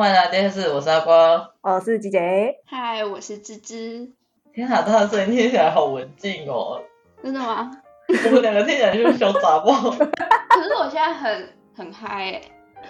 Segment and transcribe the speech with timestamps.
[0.00, 4.10] 啊，欢迎来电视，我是阿光，我是吉姐，嗨，我是芝芝。
[4.54, 6.80] 天哪，他的声音听起来好文静哦。
[7.22, 7.70] 真的吗？
[8.08, 9.90] 我们两个听起来就是小杂包。
[9.90, 12.42] 可是我现在很很嗨哎。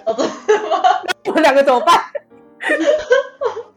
[0.07, 0.25] 哦，真
[0.63, 0.83] 的吗？
[1.27, 2.01] 我们两个怎么办？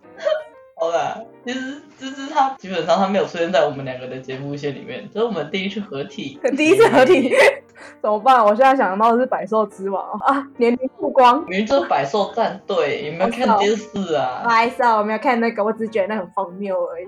[0.83, 6.37] 好啦，其实芝芝他基本上他没有出现在我们两个的节目线里面，这是我们第一次合体。
[6.57, 7.31] 第一次合体，
[8.03, 8.43] 怎么办？
[8.43, 11.39] 我现在想到的是百兽之王啊，年龄曝光。
[11.45, 14.41] 明明就是百兽战队，有没有看电视啊？
[14.43, 17.07] 不好意思啊，我没有看那个，我只是觉得那很荒谬而已。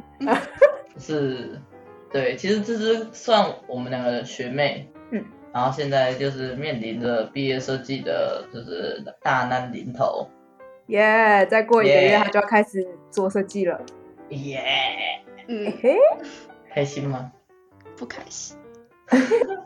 [0.97, 1.59] 是，
[2.13, 10.29] 对，其实芝芝算我们两个的学妹，嗯，然后现在就是面临着毕业设计的，就是大难临头。
[10.87, 13.81] 耶！Yeah, 再过一个月，他就要开始做设计了。
[14.29, 15.45] 耶 Yeah.！
[15.47, 15.97] 嗯，嘿，
[16.73, 17.31] 开心吗？
[17.95, 18.57] 不开心。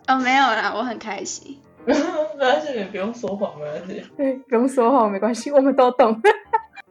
[0.07, 1.59] 哦，没有啦，我很开心。
[1.85, 1.93] 没
[2.37, 4.03] 关系，你不用说谎，没关系。
[4.17, 6.21] 对，不用说谎，没关系，我们都懂。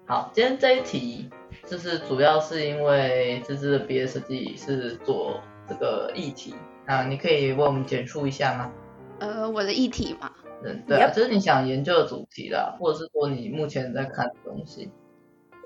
[0.06, 1.30] 好，今天这一题
[1.66, 6.54] 就是主要是因为芝芝的毕业设计是做这个议题
[6.86, 8.72] 啊，你可以为我们简述一下吗？
[9.20, 10.30] 呃，我的议题嘛。
[10.64, 11.24] 嗯，对啊，这 Yep.
[11.28, 14.90] 是你想研究的主题啦，或者是说你目前在看的东西。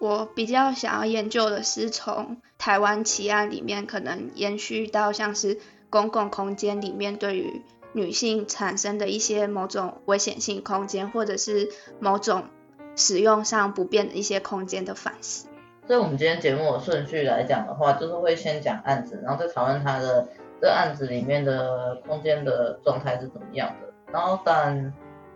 [0.00, 5.58] 我比较想要研究的是从台湾奇案里面，可能延续到像是
[5.90, 11.68] 公共空间里面对于女性产生的一些某种危险性空间，或者是
[12.00, 12.44] 某种
[12.96, 15.46] 使用上不便的一些空间的反思。
[15.86, 20.26] 所以，我们今天节目的顺序来讲的话，就是会先讲案子，然后再讨论它的
[20.60, 23.91] 这案子里面的空间的状态是怎么样的。
[24.12, 24.92] 然后，但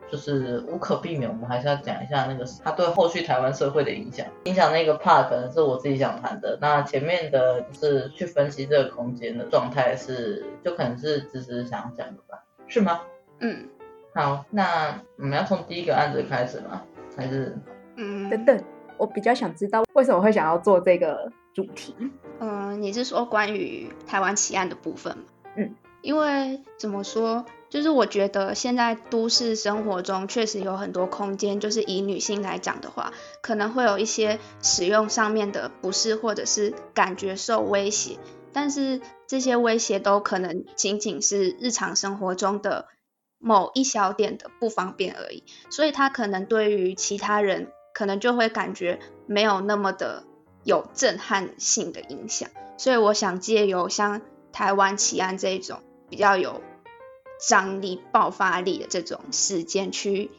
[0.08, 4.25] 就是无可避免，我们还是要讲一下那个他对后续台湾社会的影响。
[4.44, 6.56] 影响那个 part 可能是我自己想谈的。
[6.60, 12.44] 那前面的就是去分析这个空间的状态是，就可能是芝芝想讲的吧？
[12.69, 13.00] 是吗？
[13.41, 13.69] 嗯。
[14.15, 16.82] 好，那我们要从第一个案子开始吗？
[17.16, 17.59] 还是？
[17.97, 18.31] 嗯。
[18.31, 18.65] 等等，
[18.98, 21.97] 我比较想知道为什么会想要做这个主题。
[22.38, 25.25] 嗯，你是说关于台湾奇案的部分吗？
[25.56, 25.75] 嗯。
[26.03, 27.44] 因为怎么说？
[27.69, 33.12] 就是我觉得现在都市生活中确实有很多空间，就是以女性来讲的话，
[33.43, 38.19] 可能会有一些使用上面的不适，或者是感觉受威胁。
[38.53, 42.87] 但是这些威胁都可能仅仅是日常生活中的
[43.38, 50.25] 某一小点的不方便而已，所以他可能对于其他人可能就会感觉没有那么的
[50.62, 52.48] 有震撼性的影响。
[52.78, 54.22] 所以我想借由像
[54.53, 56.62] 台湾奇案这一种比较有。
[57.38, 60.30] 张力、爆发力的这种事件，去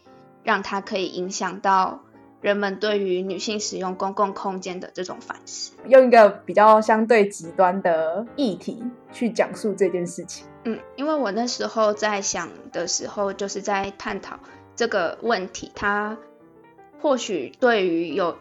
[0.43, 2.01] 让它可以影响到
[2.41, 10.45] 人们对于女性使用公共空间的这种反思，用一个比较相对极端的议题去讲述这件事情。
[10.63, 14.39] 嗯，因为我那时候在想的时候，就是在探讨
[14.75, 16.17] 这个问题，它
[17.01, 18.37] 或许对于有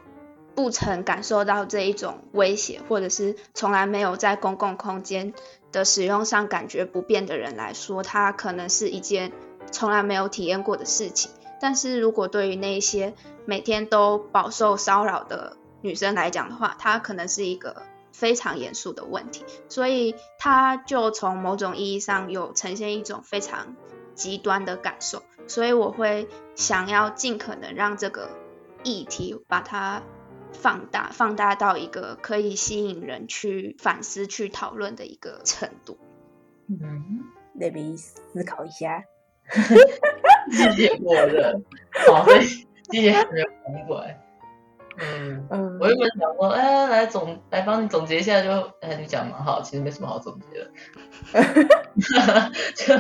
[0.57, 5.33] 不曾感受到这一种威胁，或者是从来没有在公共空间。
[5.73, 9.31] 的使用上感觉不便的人来说，它可能是一件
[9.71, 11.31] 从来没有体验过的事情。
[11.61, 13.13] 但是如果对于那些
[13.45, 19.45] 每天都饱受骚扰的女生来讲的话，它可能是一个非常严肃的问题。
[19.69, 23.77] 所以，它就从某种意义上有呈现一种非常
[24.15, 25.23] 极端的感受。
[25.47, 28.31] 所以，我会想要尽可能让这个
[28.83, 30.01] 议题把它。
[30.61, 35.99] 放大，放大到一个可以吸引人去反思、去讨论的一个程度。
[36.69, 37.23] 嗯，
[37.55, 39.05] 那边思考一下。
[40.51, 41.61] 谢谢我的，
[42.09, 42.27] 好，
[42.91, 44.21] 谢谢还没有反过来。
[44.99, 50.71] 嗯嗯，我原本想说，哎，来总来帮你总结一下就，就哎，你讲蛮好，其实没什么好总结的。
[52.75, 52.95] 就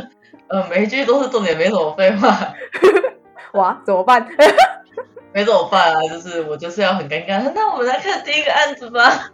[0.48, 2.54] 呃，每一句都是重点，没什么废话。
[3.54, 4.28] 哇，怎么办？
[5.36, 7.52] 没怎么办啊，就是我就是要很尴尬。
[7.54, 9.30] 那我们来看第一个案子吧。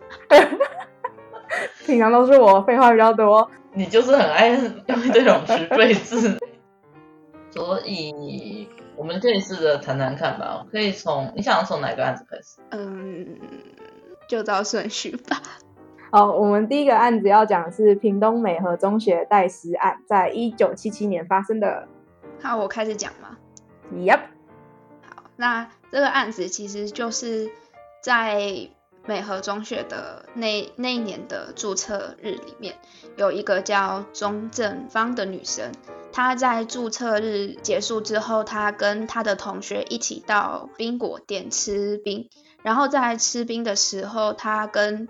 [1.87, 4.59] 平常都是我废话比较多，你就是很爱用
[5.13, 6.41] 这种十倍字。
[7.55, 10.67] 所以我们可以试着谈谈看吧。
[10.73, 12.59] 可以从你想从哪个案子开始？
[12.71, 13.39] 嗯，
[14.27, 15.41] 就照顺序吧。
[16.11, 21.87] 好，我们第一个案子要讲的是屏东美和中学代师案，在一九七七年发生的。
[22.43, 23.37] 好，我开始讲吗
[23.95, 24.19] ？Yep。
[25.43, 25.69] 那。
[25.93, 27.51] 这个案子其实就是
[28.03, 28.71] 在
[29.05, 32.79] 美和中学的那那一年的注册日里面，
[33.19, 35.71] 有一个叫钟正芳的女生，
[36.11, 42.31] 她在注册日结束之后，她跟她的同学一起到冰果店吃冰，
[42.63, 45.07] 然后在吃冰的时候，她跟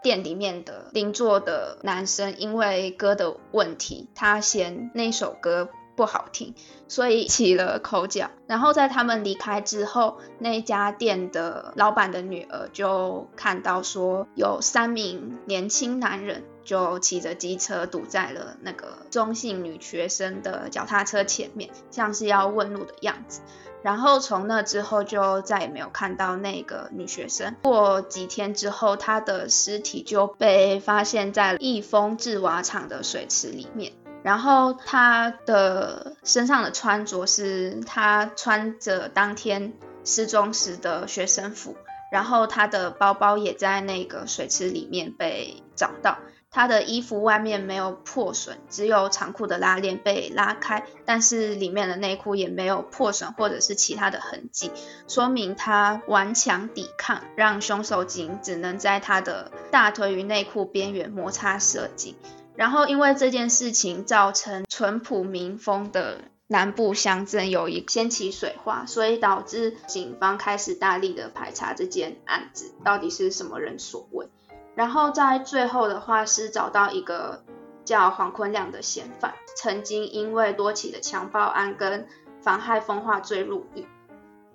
[0.00, 5.70] 店里面的邻座的男生因为歌的问题，他嫌那首歌。
[6.00, 6.54] 不好听，
[6.88, 8.30] 所以起了口角。
[8.46, 23.42] 然后在他们离开之后，那家店的老板的女儿就看到说，有三名年轻男人就骑着机车堵在了那个中性女学生的脚踏车前面，像是要问路的样子。
[23.82, 27.56] 然后从那之后就再也没有看到那个女学生。
[27.62, 33.92] 过几天之后，她的尸体就被发现在益丰制瓦厂的水池里面。
[34.22, 39.72] 然后他的身上的穿着是他穿着当天
[40.04, 41.76] 失踪时的学生服，
[42.12, 46.18] 然后他的包包也在那个水池里面被找到。
[46.52, 54.72] 他的衣服外面没有破损，只有长裤的拉链被拉开，但是里面的内裤也没有破损或者是其他的痕迹，
[55.06, 62.16] 说明他顽强抵抗，让凶手仅只能在他的大腿与内裤边缘摩擦射击。
[62.56, 74.28] 然后因为这件事情造成淳朴民风的南部乡镇有一掀起水花，所以导致警方开始大力的排查这件案子，到底是什么人所为。
[74.74, 77.44] 然后在最后的话是找到一个
[77.84, 82.06] 叫黄坤亮的嫌犯，曾经因为多起的强暴案跟
[82.42, 83.86] 妨害风化罪入狱，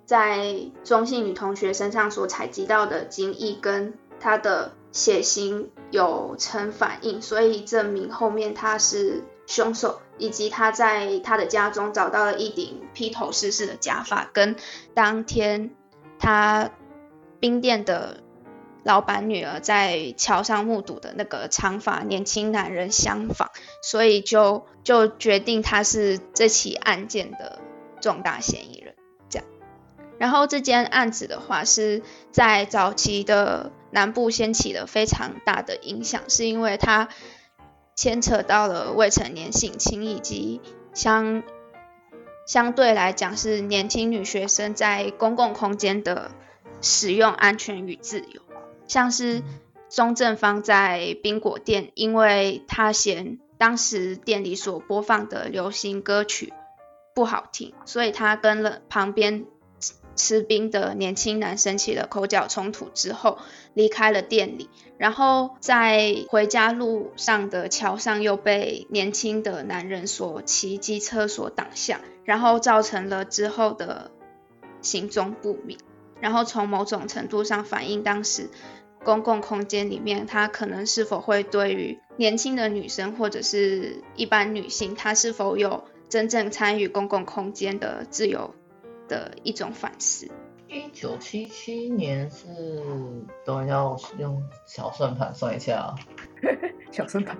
[0.04, 14.56] 在中性女同学身上所采集到的精液跟她的血型有成反应，所以证明后面他是凶手，以及他在他的家中找到了一顶披头士式的假发，跟
[14.94, 15.70] 当天
[16.18, 16.70] 他
[17.38, 18.22] 冰店的。
[18.86, 23.48] 老板女儿在桥上目睹的那个长发年轻男人相仿，
[23.82, 27.58] 所以就就决定他是这起案件的
[28.00, 28.94] 重大嫌疑人。
[29.28, 29.48] 这样，
[30.18, 32.00] 然后这件案子的话是
[32.30, 37.08] 在早期的南部掀起了非常大的影响，是因为它
[37.94, 40.60] 牵扯到了未成年性侵以及
[40.92, 41.42] 相
[42.46, 46.30] 相对来讲是年轻女学生在公共空间的
[46.80, 48.42] 使用安全与自由。
[48.86, 49.42] 像是
[49.88, 56.52] 钟正方在冰果店，因为他嫌当时店里所播放的流行歌曲
[57.14, 59.46] 不好听，所以他跟了旁边
[60.16, 63.38] 吃冰的年轻男生起了口角冲突之后
[63.74, 64.68] 离开了店里，
[64.98, 74.10] 然后在回家路上的桥上又被年轻的男人所骑机车所挡下，然后造成了之后的
[74.80, 75.78] 行踪不明。
[76.18, 78.48] 然后从某种程度上反映当时
[79.04, 88.54] 公共空间里面，他可能是否会对于年轻的女生或者是一般女性，她是否有真正参与公共空间的自由
[89.08, 90.28] 的一种反思。
[90.68, 92.46] 一九七七年是，
[93.44, 95.94] 等一下我用小算盘算一下啊。
[96.90, 97.36] 小算盘。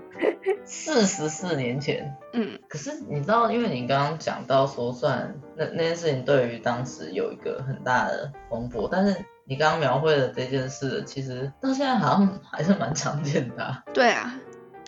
[0.64, 2.16] 四十四年前。
[2.32, 2.60] 嗯。
[2.68, 13.84] 可是你知道，因为你刚刚讲到说算那那件事情对于当时有一个很大的风波，但是你刚刚描绘的这件事，其实到现在好像还是蛮常见的啊。
[13.92, 14.38] 对啊，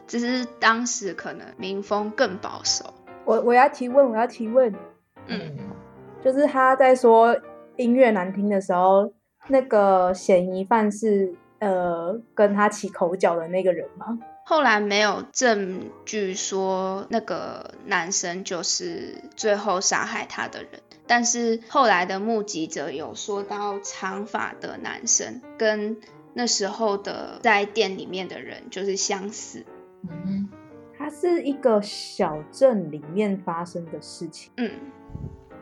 [0.06, 2.94] 只是当时可能民风更保守。
[3.24, 4.72] 我我要提问，我要提问。
[5.26, 5.56] 嗯。
[6.22, 7.36] 就是他在说。
[7.78, 9.12] 音乐难听的时候，
[9.46, 14.18] 那个嫌疑犯是呃跟他起口角的那个人吗？
[14.44, 25.96] 后来没有证据说那个男生就是最后杀害他的人，但是后来的目击者有说到长发的男生跟
[26.34, 29.64] 那时候的在店里面的人就是相似。
[30.08, 30.48] 嗯，
[30.98, 34.50] 他是一个小镇里面发生的事情。
[34.56, 34.72] 嗯，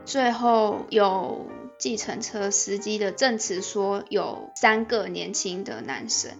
[0.06, 1.44] 最后有。
[1.78, 6.30] 计程车司机的证词说，有三个年轻的男生。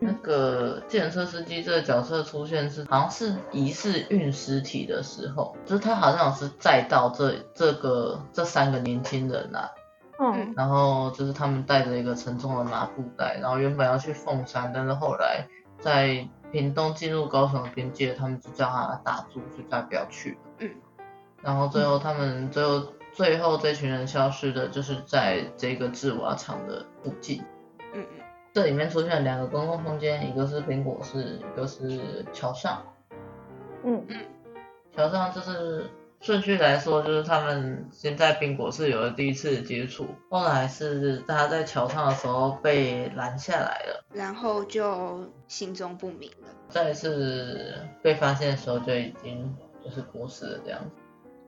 [0.00, 9.70] 那个计程车司机这个角色出现是，好像是疑似运尸体的时候，就是他好像是载到这这个这三个年轻人啊。
[10.18, 10.52] 嗯。
[10.54, 15.48] 然后就是他们带着一个沉重的麻布袋，然后原本要去凤山，但是后来
[15.80, 20.36] 在屏东进入高雄的边界，他们就叫他打住，就再不要去。
[20.58, 20.70] 嗯。
[21.40, 22.82] 然后最后他们最后。
[23.12, 27.42] 最后，这群人消失的就是在这个制瓦厂的附近。
[27.94, 32.82] 嗯嗯，这里面出现了两个公共空间，一个是苹果室，一个是桥上。
[33.84, 34.18] 嗯嗯，
[34.96, 35.90] 桥上就是
[36.22, 46.48] 顺序来说，就是他们先在苹果室有了第一次接触，后来是大家在桥上的时候被拦下来了，然后就行踪不明了。
[46.70, 49.54] 再次被发现的时候就已经
[49.84, 51.01] 就是过世了这样子。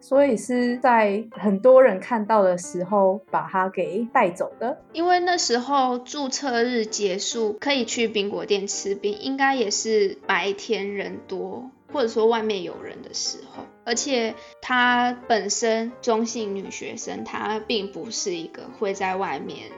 [0.05, 4.79] 所以是在很多人看到的时候把他给带走的。
[4.93, 13.65] 因为那时候注册日结束，可以去冰果店吃冰，应该也是白天人多，或者说外面有人的时候。
[13.87, 19.73] 而且她本身中性女学生，她并不是一个会在外面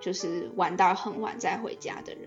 [0.00, 2.22] 就是玩到很晚再回家的人。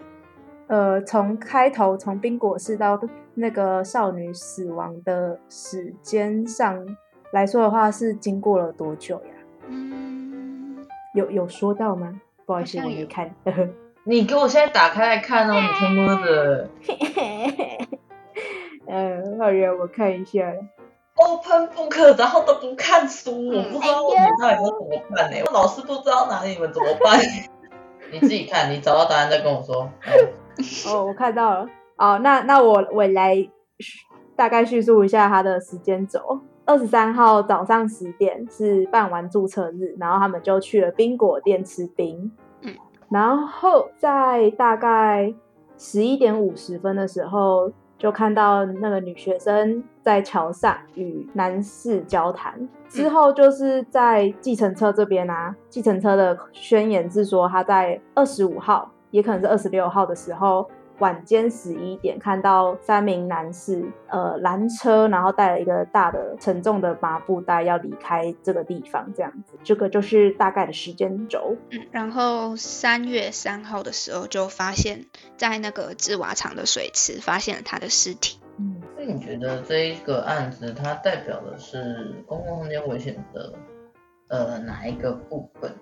[0.67, 3.01] 呃，从开头从冰果室到
[3.33, 6.85] 那个少女死亡的时间上
[7.31, 9.31] 来说的话，是经过了多久呀？
[9.67, 10.77] 嗯，
[11.13, 12.19] 有有说到吗？
[12.45, 13.33] 不好意思，我没看。
[14.05, 16.69] 你给我现在打开来看哦，你他妈的！
[18.87, 20.51] 嗯， 好呀，我看一下。
[21.15, 25.37] Open book，然后都不看书，我不知道我们到底要怎么办呢？
[25.45, 27.19] 我老师不知道哪里，你们怎么办？
[28.11, 29.91] 你自己看，你找到答案再跟我说。
[30.87, 31.67] 哦，我看到了。
[31.97, 33.35] 哦，那那我我来
[34.37, 36.39] 大概叙述一下他的时间轴。
[36.69, 42.31] 二十三号早上十点是办完注册日，然后他们就去了冰果店吃冰。
[42.61, 42.71] 嗯，
[43.09, 45.33] 然后在大概
[45.79, 52.69] 十一点五十分的时候，就看到那个女学生在桥上与男士交谈。
[52.87, 58.91] 之后就是在计程车这边啊，计程车的宣言是说他在二十五号。
[59.11, 71.55] 也可能是二十六号的时候，晚间十一点看到三名男士，呃，拦车，然后带了一个大的沉重的麻布袋要离开这个地方，这样子，这个就是大概的时间轴。
[71.71, 75.05] 嗯，然后三月三号的时候就发现，
[75.37, 78.39] 在那个制瓦厂的水池发现了他的尸体。
[78.57, 83.53] 嗯，那你觉得这一个案子它代表的是公共空间危险的
[84.27, 85.73] 呃哪一个部分？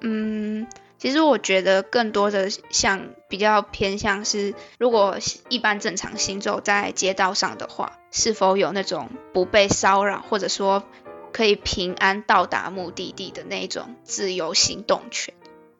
[0.00, 0.66] 嗯。
[1.02, 5.16] 其实我觉得更多的像比较偏向是，如果
[5.48, 10.84] 一般正常行走在街道上的话，是否有那种不被骚扰，或者说
[11.32, 15.34] 可以平安到达目的地的那种自由行动权？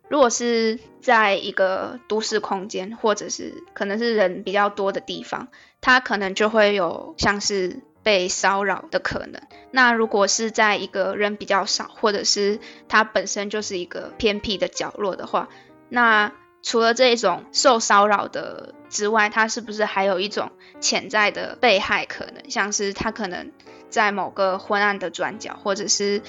[0.09, 5.47] 如果是在一个都市空间，或者是可能是人比较多的地方，
[5.81, 7.81] 它可能就会有像是。
[8.03, 9.41] 被骚扰的可能。
[9.71, 15.49] 那如果是在一个人比较少，或者是它本身就是一个偏僻的角落的话，
[15.89, 16.33] 那
[16.63, 22.51] 除了这一种受骚扰的之外，它是不是还有一种潜在的被害可能？
[22.51, 23.51] 像是他可能
[23.91, 26.23] 在某个昏暗的转角，或者是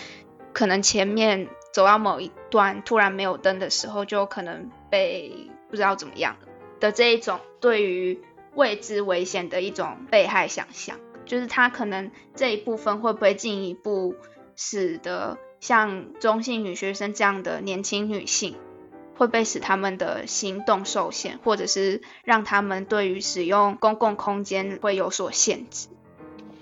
[0.54, 6.38] 可能前面走到某一段突然没有灯的时候，就可能被不知道怎么样
[6.80, 8.20] 的这一种对于
[8.56, 10.98] 未知危险的一种被害想象。
[11.26, 14.16] 就是他可能这一部分会不会进一步
[14.56, 18.56] 使得像中性女学生这样的年轻女性
[19.16, 25.88] 会被使他们的行动受限，或者是让他们对于使用公共空间会有所限制？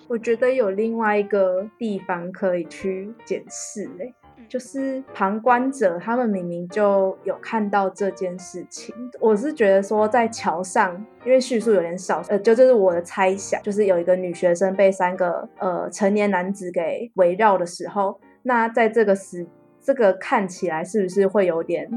[0.07, 4.13] 我觉得有另外一个地方可以去检视嘞。
[4.51, 8.93] 就是旁观者，他们明明就有看到这件事情。
[9.17, 10.93] 我是觉得说，在桥上，
[11.23, 19.47] 因为叙述有点少，呃，就这是我的猜想，就是有一个女学生被三个呃成年男子给围绕的时候，那在这个时，
[19.81, 21.89] 这个看起来是不是会有点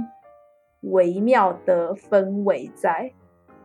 [0.82, 3.10] 微妙的氛围在？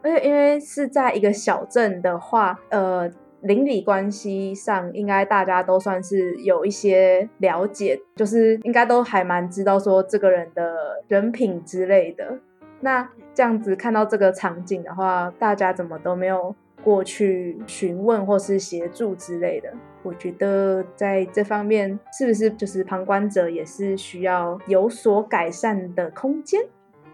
[0.01, 3.07] 而且因为是在一个小镇的话，呃。
[3.41, 12.37] 邻里关系上，应该大家都算是有一些了解，就是应该都还蛮知道说这个人的人品之类的。
[12.81, 16.53] 那这样子看到这个场景的话，大家怎么都没有
[16.83, 19.71] 过去询问或是协助之类的？
[20.03, 26.61] 我觉得在这方面是不是就是旁观者也是需要有所改善的空间？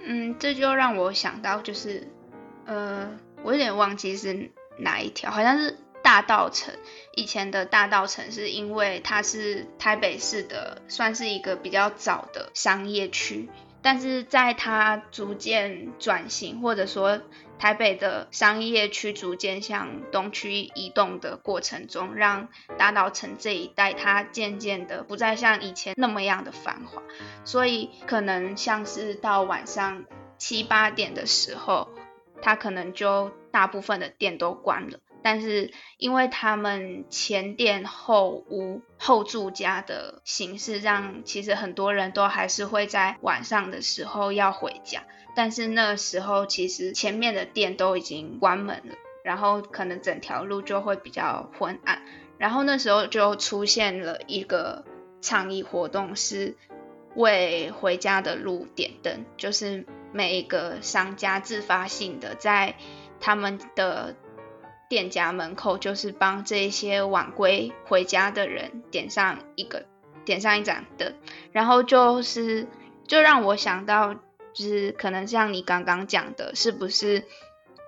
[0.04, 2.04] 嗯，这就让我想到就是，
[2.66, 3.10] 呃，
[3.44, 5.76] 我有点忘记是哪一条，好像是。
[6.06, 6.72] 大道城
[7.16, 13.50] 以前的大道城是因为它是台北市的，算是一个比较早的商业区，
[13.82, 17.20] 但是在它逐渐转型，或者说
[17.58, 27.02] 台北的商业区逐渐向东区移动的过程中，让大道城这一带它渐渐的不再像以前那么样的繁华，
[27.46, 30.06] 所以可能像是到晚上
[30.38, 31.90] 七八点的时候，
[32.44, 35.00] 它可能就大部分的店都关了。
[35.28, 45.02] 但是，因为他们前店后屋后住家的形式，让其实很多人都还是会在晚上的时候要回家。
[45.36, 52.04] 但是那时候，其实前面的店都已经关门了，然后可能整条路就会比较昏暗。
[52.38, 54.86] 然后那时候就出现了一个
[55.22, 56.56] 倡议活动，是
[57.16, 62.76] 为回家的路点灯，就是每一个商家自发性的在
[63.20, 64.16] 他们的。
[64.90, 69.86] 店家门口，就是帮这些晚归回家的人点上一个
[70.26, 71.14] 点上一盏灯，
[71.52, 72.68] 然后就是
[73.08, 74.14] 就让我想到，
[74.54, 77.24] 就是可能像你刚刚讲的，是不是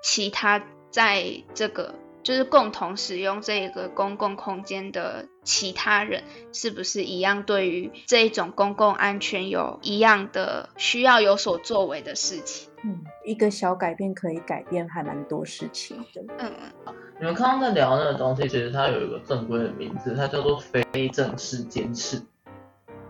[0.03, 1.95] 其他在这个。
[2.23, 12.66] 就是共同使用这个公共空间的其他人，是不是一样对于这一种公共安全有一样的需要有所作为的事情？
[12.83, 16.21] 嗯，一个小改变可以改变还蛮多事情的。
[16.39, 16.51] 嗯
[16.85, 22.21] 嗯，你们刚刚在聊那个东西，其实它有一个正规的名字，它叫做非正式监视。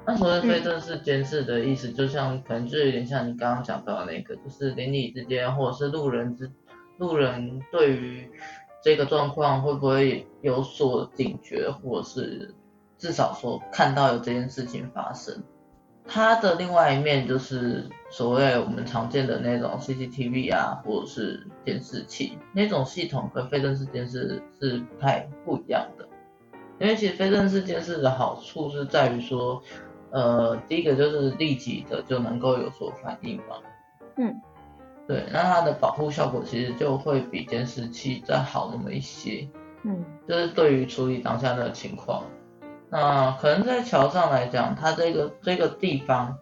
[0.05, 6.51] 那所谓非正式监视的意思，就像可能就有点像你刚刚讲到的那个，就是邻里之间或者是路人之
[6.97, 8.29] 路人对于。
[8.79, 12.53] 这个状况会不会有所警觉，或者是
[12.97, 15.43] 至少说看到有这件事情发生？
[16.07, 26.07] 它的另外一面就是所谓我们常见的那种 CCTV 啊，或者是监视器那种系统，跟非正式监视是不太不一样的。
[26.79, 29.61] 因为其实非正式监视的好处是在于说，
[30.11, 33.57] 呃，第一个就是立即的就能够有所反应嘛。
[34.17, 34.41] 嗯。
[35.07, 39.47] 对，那它的保护效果其实就会比监视器再好那么一些，
[39.83, 42.25] 嗯，就是对于处理当下的情况，
[42.89, 46.38] 那可能在桥上来讲，它这个这个地方，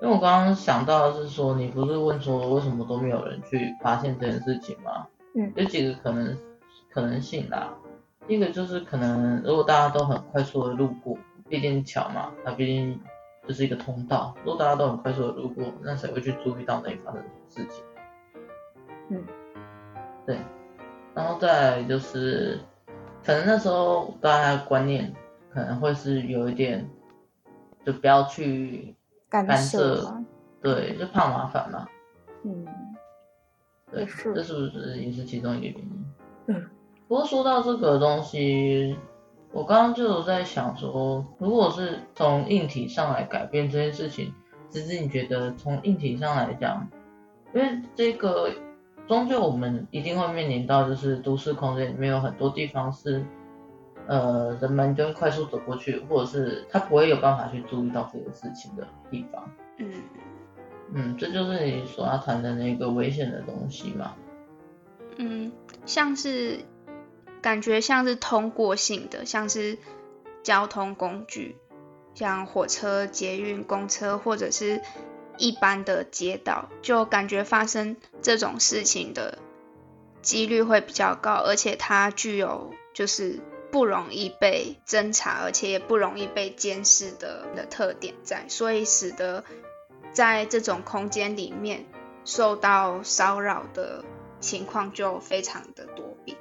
[0.00, 5.06] 因为我刚刚想到的是说，你不是问说为什么都没有人去发现这件事情吗？
[5.34, 6.38] 嗯，有几个可能
[6.90, 7.74] 可能性啦，
[8.28, 13.00] 一个就是可能如果大家都很快速的路过，毕竟桥嘛，它毕竟
[13.46, 17.84] 就是一个通道，如果大家都很快速的路过，那谁会去注意到那里发生什么事情？
[19.10, 19.24] 嗯，
[20.26, 20.38] 对，
[21.14, 22.60] 然后再来就是，
[23.24, 25.12] 可能那时候大家观念
[25.58, 26.88] 可能会是有一点，
[27.84, 28.94] 就不要去
[29.28, 30.22] 干涉，
[30.62, 31.84] 对，就怕麻烦嘛。
[32.44, 32.64] 嗯，
[33.90, 36.06] 对，是这是不是也是其中一个原因？
[36.46, 36.64] 嗯，
[37.08, 38.96] 不过说到这个东西，
[39.50, 44.32] 我刚刚就有在想说，如果是从硬体上来改变这件事情，
[44.70, 46.88] 其实你觉得从硬体上来讲，
[47.52, 48.52] 因为这个。
[49.08, 53.24] 终究我们一定会面临到，就是都市空间里面有很多地方是，
[54.08, 59.48] 呃，人们就会快速走过去，或者是他不会有办法去注意到这个事情的地方。
[59.76, 59.92] 嗯
[60.92, 64.14] 嗯，这就是你所要谈的那个危险的东西嘛。
[65.18, 65.52] 嗯，
[65.86, 66.60] 像是
[67.42, 69.78] 感觉像是通过性的，像是
[70.42, 71.56] 交通工具，
[72.14, 74.80] 像火车、捷运、公车，或者是。
[75.40, 79.38] 一般的街道，就感觉发生这种事情的
[80.20, 83.38] 几率会比较高，而且它具有就是
[83.70, 89.44] 不容易被侦查，而且也不容易被监视的的特点在，所以使得
[90.12, 91.84] 在这种空间里面
[92.24, 94.04] 受到骚扰的
[94.40, 96.36] 情况就非常的多变。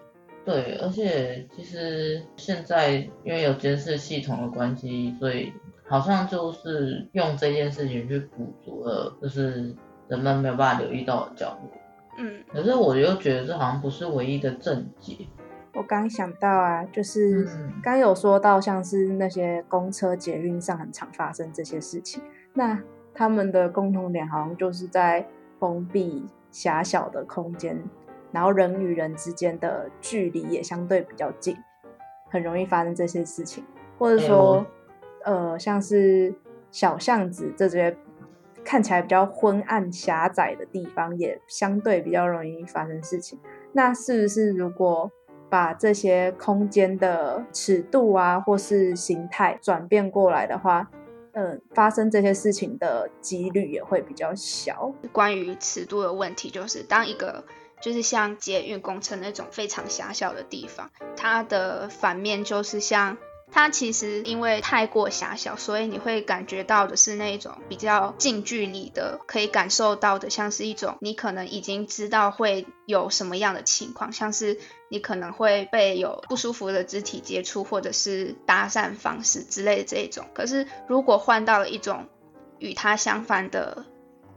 [0.46, 2.92] 对，而且其实现在
[3.24, 5.54] 因为有监视系统的关系，所以。
[5.90, 9.74] 好像就是用这件事情去补足了，就是
[10.10, 11.72] 人们没有办法留意到的角落。
[12.18, 15.16] 嗯，可是我又觉得这好像不是唯一的症结。
[15.74, 17.48] 我刚想到啊，就是
[17.84, 22.22] 刚有说到像是那些公车、捷运上很常发生这些事情，
[22.54, 22.82] 那
[23.14, 25.28] 他们的共同点好像就是在
[25.60, 27.82] 封闭狭小的空间，
[28.32, 31.56] 然后人与人之间的距离也相对比较近，
[32.30, 33.64] 很容易发生这些事情，
[33.98, 34.66] 或者说。
[35.26, 36.34] 呃，像是
[36.72, 37.94] 小巷子这些
[38.64, 43.38] 看起来比较昏暗狭窄的地方，也相对比较容易发生事情。
[43.74, 45.12] 那是不是如果
[45.50, 50.90] 把这些空间的尺度啊，或是形态转变过来的话，
[51.34, 54.94] 嗯、发生这些事情的几率也会比较小？
[55.12, 57.44] 关于尺度的问题，就是当一个
[57.82, 63.18] 就是像捷运工程那种非常狭小的地方，它的反面就是像。
[63.50, 80.26] 它其实因为太过狭小，所以你会感觉到的是那种比较近距离的，可以感受到的，像是一种你可能已经知道会有什么样的情况，像是你可能会被有不舒服的肢体接触，或者是搭讪方式之类的这一种。
[80.36, 82.08] 可是如果换到了一种
[82.60, 83.86] 与它相反的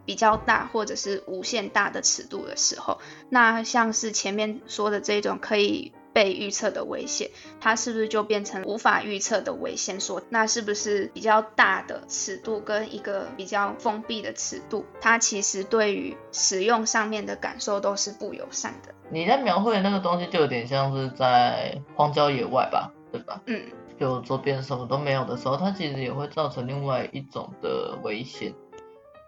[0.06, 5.92] 比较大或者是无限大的尺度的时候，那像是前面说的这种可以。
[6.12, 10.00] 被预测的危险，它是不是就变成无法预测的危险？
[10.00, 18.94] 说那是不是比较大的尺度跟一个比较封闭的尺度，它其实对于使用上面的感受都是不友善的。
[19.10, 23.40] 你在描绘的那个东西就有点像是在荒郊野外吧，对吧？
[23.46, 23.62] 嗯，
[23.98, 28.54] 就周边什么都没有的时候，它其实也会造成另外一种的危险。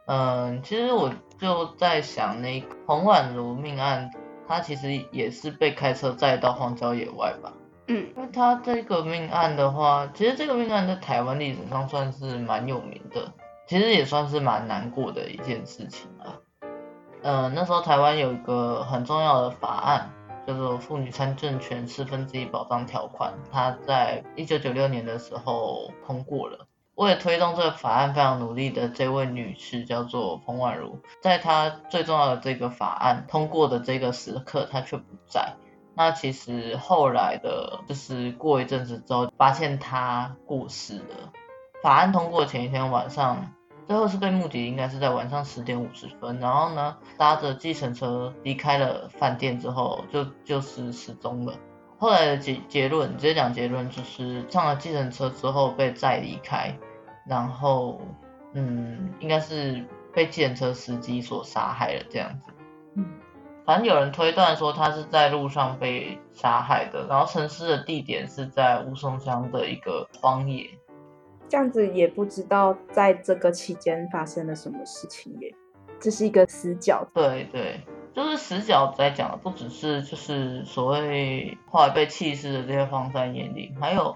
[0.06, 4.10] 嗯，其实我就在想，那个洪婉如命案。
[4.46, 7.52] 他其实也是被开车载到荒郊野外吧。
[7.88, 13.32] 嗯，那他这个命案的话，其实这个命案在台湾历史上算是蛮有名的，
[13.66, 16.38] 其实也算是蛮难过的一件事情啊。
[17.22, 20.10] 呃，那时候台湾有一个很重要的法案，
[20.46, 26.66] 叫做《妇女参政权四分之一保障条款》，它在一九九六年的时候通过了。
[26.94, 35.54] 为了推动这个法案，非常努力的这位女士叫做彭婉如，在她最重要的这个法案通过的这个时刻，她却不在。
[35.94, 41.32] 那其实后来的，就是过一阵子之后，发现她过世了。
[41.82, 43.52] 法案通过前一天晚上，
[43.88, 46.38] 最后是被目击，应该是在晚上十点五十分。
[46.40, 51.54] 然后呢，搭着计程车离开了饭店之后，就就是失踪了。
[52.02, 56.76] 后来的结结论，直接讲结论，就是上了计程车之后被载离开，
[57.28, 58.00] 然后
[58.54, 62.50] 嗯，应该是被计程车司机所杀害了这样子。
[62.96, 63.06] 嗯，
[63.64, 70.68] 反正有人推断说他是在路上被杀害的，然后陈尸的地点是在乌松乡的一个荒野。
[71.48, 75.54] 这样子也不知道在这个期间发生了什么事情耶，
[76.00, 77.06] 这是一个死角。
[77.14, 77.80] 对对。
[78.14, 84.14] 就是死角在讲的，不只是就是所谓后来被弃尸的这些荒山野岭，还有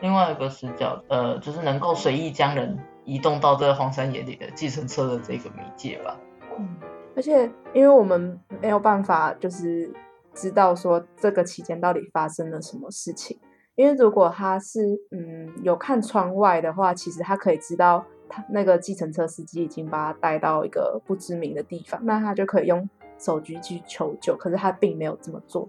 [0.00, 6.16] 另外一个死角，呃，就是能够随意将人移动到这个荒山野岭的计程车的这个媒介吧。
[6.56, 6.76] 嗯，
[7.16, 9.92] 而且因为我们没有办法就是
[10.34, 13.36] 知道说这个期间到底发生了什么事情，
[13.74, 22.88] 因为如果他是嗯有看窗外的话，其实他可以知道他那个计程车司机已经把他带到一个不知名的地方，那他就可以用。
[23.22, 25.68] 手机去求救，可是他并没有这么做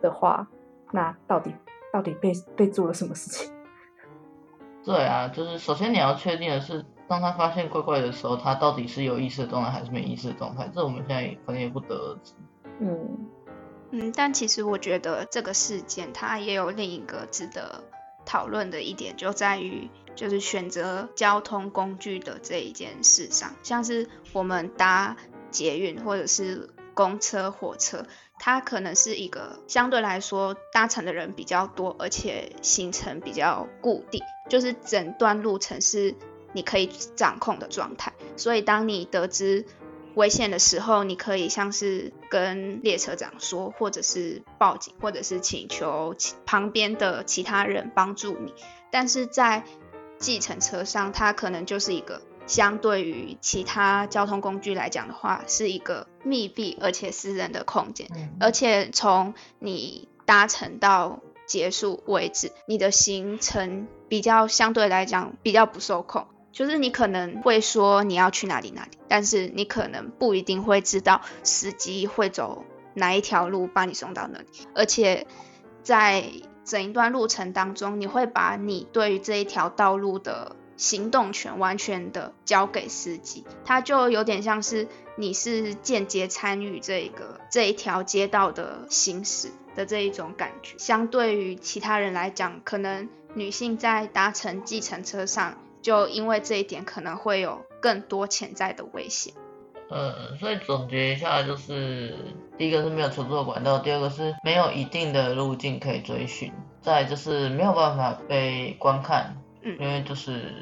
[0.00, 0.48] 的话，
[0.90, 1.54] 那到底
[1.92, 3.52] 到底被被做了什么事情？
[4.82, 10.70] 对啊，就是首先你要确定的是，当他发现怪怪的时候，他到底是有意识的状态还是没意识的状态？
[10.74, 12.32] 这我们现在可能也不得而知。
[12.80, 13.28] 嗯
[13.90, 17.84] 嗯，但其实我觉得这个事件它也有另一个值得
[18.24, 25.16] 讨论的一点，就在于就是选择交通工具的这一件事上，像是我们搭
[25.50, 26.70] 捷运或者是。
[26.94, 28.06] 公车、火车，
[28.38, 36.14] 它可能是一个相对来说搭乘的人比较多，而且行程比较固定，就是整段路程是
[36.52, 38.12] 你可以掌控的状态。
[38.36, 39.66] 所以，当你得知
[40.14, 46.14] 危险的时候，你可以像是跟列车长说，或者是报警，或者是请求
[46.46, 48.54] 旁边的其他人帮助你。
[48.90, 49.64] 但是在
[50.18, 52.22] 计程车上，它可能就是一个。
[52.46, 75.26] 相对于其他交通工具来讲的话，是一个密闭而且私人的空间，嗯、而且从你搭乘到结束为止，你的行程比较相对来讲比较不受控，就是你可能会说你要去哪里哪里，但是你可能不一定会知道司机会走哪一条路把你送到那里，而且
[75.82, 76.24] 在
[76.64, 80.56] 整一段路程当中，你会把你对于这一条道路的。
[80.76, 90.76] 行动权完全的交给司机，他就有点像是你是间接参与这个这一条街道的行驶的这一种感觉。
[90.78, 99.32] 相对于其他人来讲，可能女性在搭乘计程车上，就因为这一点可能会有更多潜在的危险。
[99.90, 102.16] 呃，所以总结一下，就是
[102.56, 109.36] 第一个是没有求助管道，第二个是没有一定的路径可以追寻，再就是没有办法被观看。
[109.64, 110.52] 嗯，因为就是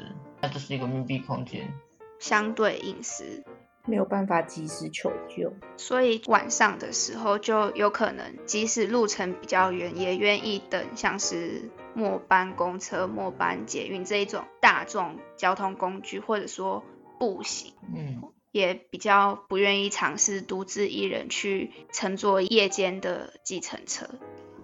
[0.41, 1.71] 它就是一个密闭空间，
[2.19, 3.43] 相对隐私，
[3.85, 16.81] 没有办法及时求救，所以晚上的时候就有可能，即使路程比较远，也愿意等像是末班公车、末班捷运这一种大众交通工具，或者说
[17.19, 24.07] 步行，嗯，也比较不愿意尝试独自一人去乘坐夜间的计程车。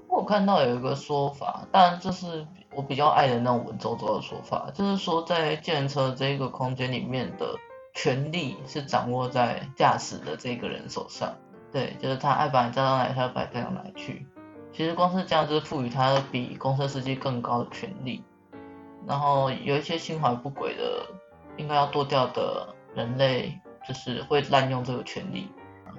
[0.08, 7.56] 我看到有一个说法，但这是我比较爱的那种文绉绉的说法，就是说在计程车这个空间里面的
[7.94, 11.34] 权力是掌握在驾驶的这个人手上。
[11.72, 14.26] 对，就是他爱把你载到哪，他就把你带到哪去。
[14.72, 18.24] 其实光是这样，就是赋予他比公车司机更高的权力。
[19.08, 21.06] 然后有一些心怀不轨的，
[21.58, 25.48] 应该要剁掉的人类，就是会滥用这个权力。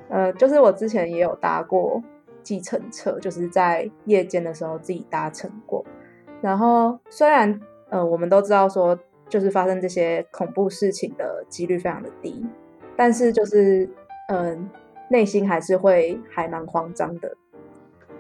[0.09, 2.03] 呃，就是我之前也有搭过。
[2.43, 5.85] 计程车就是在夜间的时候自己搭乘过，
[6.41, 8.99] 然后虽然呃我们都知道说
[9.29, 12.45] 就是发生这些恐怖事情的几率非常的低，
[12.97, 13.89] 但是就是
[14.29, 14.59] 嗯、呃、
[15.09, 17.33] 内心还是会还蛮慌张的，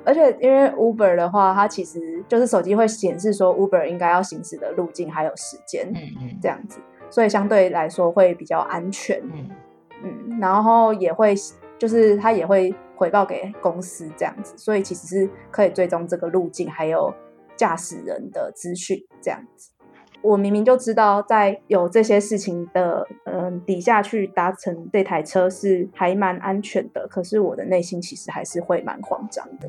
[0.04, 6.78] 而且因为 Uber 的话，它其实就是手机会显示说 Uber 应该要行驶的路径还有时间，嗯嗯，这样子，
[7.10, 9.50] 所以相对来说会比较安全，嗯
[10.02, 11.34] 嗯，然后也会
[11.78, 12.74] 就是它也会。
[13.00, 17.10] 回报给公司这样子，所以其实是可以追踪这个路径，还有
[17.60, 19.70] 驾驶人的资讯这样子。
[20.22, 29.68] 我明明就知道在有这些事情的嗯、底下去搭乘这台车是还蛮安全的，可是我的内心其实还是会蛮慌张的。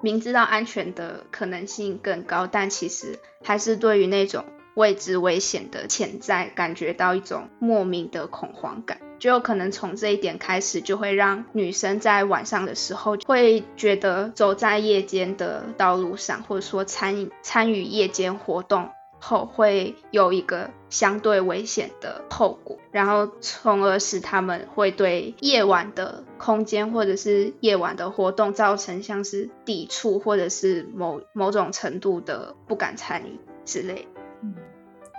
[0.00, 4.44] 明知道安全的可能性更高，但其实还是对于那种
[4.74, 18.90] 未知危险的潜在感觉到一种莫名的恐慌感，就有可能从这一点开始，就会让女生在晚上的时候会觉得走在夜间的道路上，或者说参参与夜间活动。
[19.18, 34.06] 后会有一个相对危险的后果，然后从而使他们会对夜晚的空间或者是夜晚的活动造成像是抵触或者是某某种程度的不敢参与之类。
[34.42, 34.54] 嗯，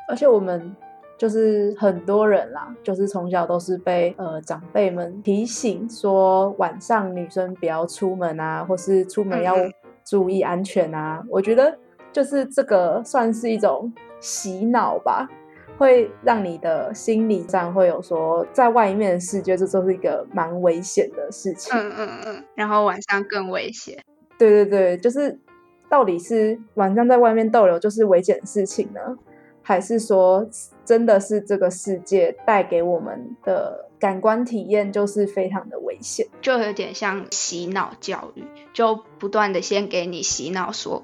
[0.08, 0.76] 而且我们
[1.18, 9.56] 就是很多人啦，就是从小都是被呃长辈们提醒说晚上女生不要出门啊，或是出门要
[10.06, 11.20] 注意安全啊。
[11.24, 11.78] 嗯，我觉得。
[12.14, 15.30] 就是这个算是一种洗脑吧，
[15.78, 21.78] 会让你的心理上会有说，在外面的世界，这都是一个蛮危险的事情。
[21.78, 24.00] 嗯嗯嗯，然后晚上更危险。
[24.36, 25.38] 对对对，就是
[25.90, 29.00] 到底是晚上在外面逗留就是危险的事情呢，
[29.68, 30.50] 还是说
[30.86, 36.26] 真的是这个世界带给我们的感官体验就是非常的危险？
[36.42, 41.04] 就有点像洗脑教育，就不断的先给你洗脑说。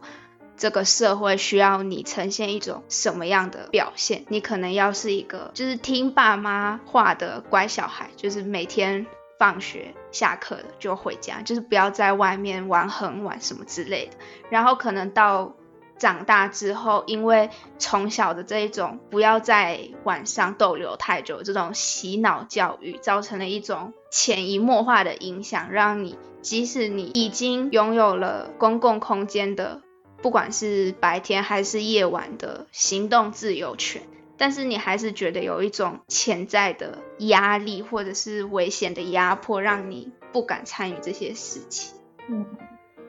[0.55, 4.23] 这个社会需要你呈现一种什么样的表现？
[4.29, 9.05] 你可能要是一个就是听爸妈话的乖小孩，就是每天
[9.37, 14.13] 放学下课了就回家，就是不要在外面玩很晚什么之类的。
[14.49, 15.53] 然后可能到
[15.97, 29.81] 长大之后，因为从小的这一种不要在晚上逗留太久这种洗脑教育，造成了一种潜移默化的影响，让你即使你已经拥有了公共空间的。
[30.21, 34.03] 不管是白天还是夜晚的行动自由权，
[34.37, 41.95] 但是你还是觉得有一种潜在的压力或者是危险的压迫，让你不敢参与这些事情。
[42.29, 42.45] 嗯，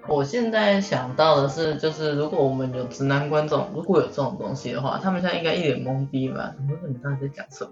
[0.07, 6.55] 我现在想到的是，就是如果我们有直男观众，如果有这种东西的话，他们现在应该一脸懵逼吧？
[6.69, 7.71] 我说你到底在讲什么？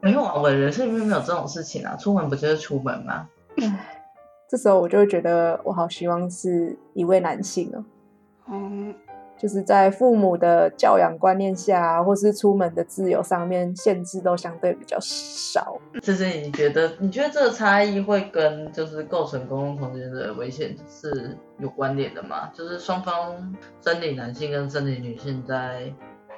[0.00, 3.28] 没有啊，我的人生里面没有这种事情啊，出门不就是出门吗？
[4.48, 7.84] 这时候我就会觉得，我好希望是一位男性哦。
[8.50, 8.94] 嗯，
[9.38, 15.78] 就是在父母的教养观念下，或是出门的自由上面，限制都相对比较少。
[16.02, 22.50] 就是你觉得，你觉得这个差异会跟就是构成公共空间的危险是有关联的吗？
[22.52, 25.92] 就是双方生理男性跟生理女性在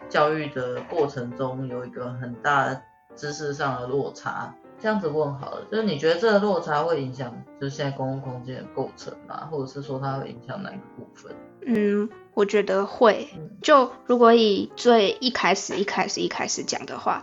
[0.09, 2.79] 教育的过程中有一个很大
[3.17, 4.55] 知识上的落差。
[4.81, 9.47] 这样子问好了，就是你觉得这个落差会影响，就是现在公共空间的构成吗？
[9.51, 11.35] 或者是说它会影响哪一个部分？
[11.67, 13.29] 嗯，我觉得会。
[13.63, 17.23] 就如果以最一开始、一开始、一开始讲的话，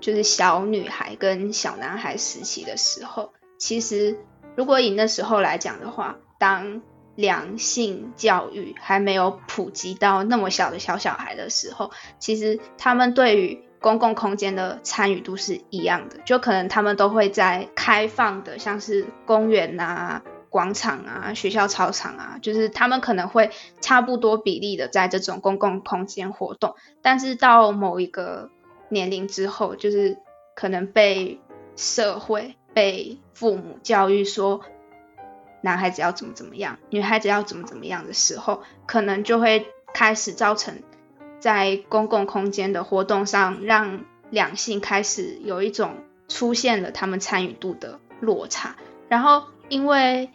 [0.00, 4.16] 就是小女孩跟小男孩时期的时候，其实
[4.56, 6.80] 如果以那时候来讲的话，当
[7.14, 23.50] 良性教育还没有普及到那么小的小小孩的时候，其实他们对于公共空间的参与度是一样的，就可能他们都会在开放的，像是公园啊、广场啊、学校操场啊，就是他们可能会
[23.82, 26.74] 差不多比例的在这种公共空间活动。
[27.02, 28.48] 但是到某一个
[28.88, 30.16] 年龄之后，就是
[30.56, 31.38] 可能被
[31.76, 34.62] 社会、被父母教育说，
[35.60, 40.82] 男孩子要怎么怎么样，女孩子要怎么怎么样的时候，可能就会开始造成。
[41.44, 48.76] 在公共空间的活动上，让两性开始有一种出现了他们参与度的落差。
[49.10, 50.30] 然后，因为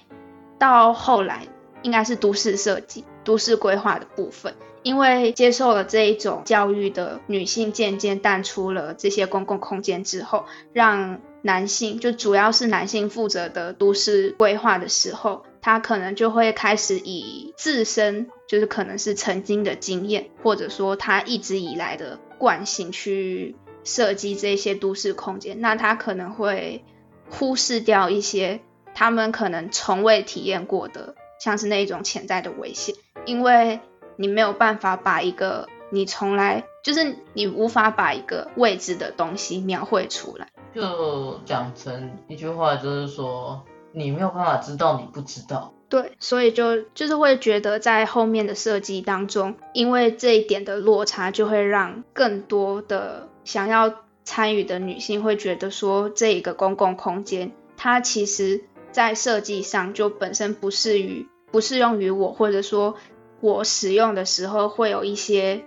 [0.60, 1.48] 到后来
[1.82, 15.46] 应该是都市设计、都市规划的部分，因为接受了这一种教育的女性渐渐淡出了这些公共空间之后，让男性就主要是男性负责的都市规划的时候。
[15.62, 25.60] 他可能就会开始以自身就是可能是曾经的经验，或者说他一直以来的惯性去设计这些都市空间。
[25.60, 26.86] 那他可能会
[27.30, 28.62] 忽视掉一些
[28.96, 33.82] 他们可能从未体验过的，像是那一种潜在的危险，因为
[34.16, 40.48] 你没有办法把一个你从来就是你无法把一个未知的东西描绘出来。
[40.74, 43.62] 就讲成一句话，就是说。
[43.92, 53.92] 你没有办法知道你不知道，对，所以就就是会觉得在后面的设计当中，因为这一点的落差，就会让更多的想要
[54.24, 62.94] 参与的女性会觉得说，这一个公共空间它其实在设计上就本身不适于不适用于我，或者说
[63.42, 65.66] 我使用的时候会有一些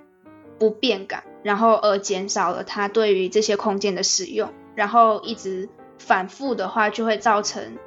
[0.61, 7.79] 不便感，然后而减少了它对于这些空间的使用，然后一直反复的话，就会造成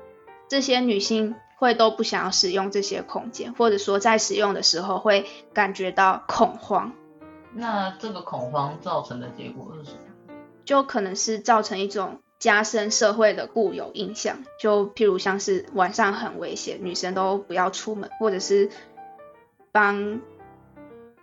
[0.47, 6.93] 这些女性会都不想要使用这些空间，或者说在使用的时候会感觉到恐慌。
[7.53, 10.33] 那这个恐慌造成的结果是什么？
[10.65, 12.19] 就可能是造成一种。
[12.37, 18.69] 加深社会的固有印象，就譬如像是晚上很危险，女生都不要出门，或者是
[19.71, 20.19] 帮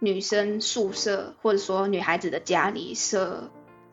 [0.01, 3.51] 女生宿舍或者说女孩子的家里设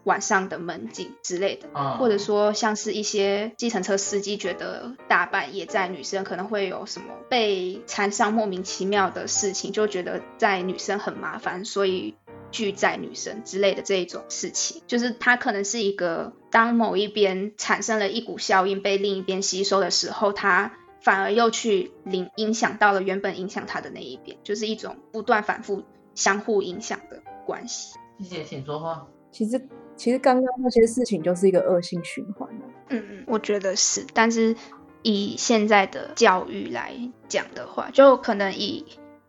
[0.09, 12.15] 晚上的门禁之类的，嗯，或者说像是一些计程车司机觉得大半夜载女生可能会有什么被缠上莫名其妙的事情，就觉得载女生很麻烦，所以。
[12.51, 25.83] 拒载女生之类的这一种事情，就是它可能是一个，当某一边产生了一股效应被另一边吸收的时候，它反而又去影影响到了原本影响它的那一边，就是一种不断反复
[26.15, 27.93] 相互影响的关系。
[28.17, 29.05] 谢谢，请说话。
[29.31, 29.69] 其实，
[29.99, 32.47] 其实刚刚那些事情就是一个恶性循环。
[32.87, 34.05] 嗯嗯，我觉得是。
[34.13, 34.55] 但是
[35.01, 36.93] 以现在的教育来
[37.27, 38.85] 讲的话，就可能以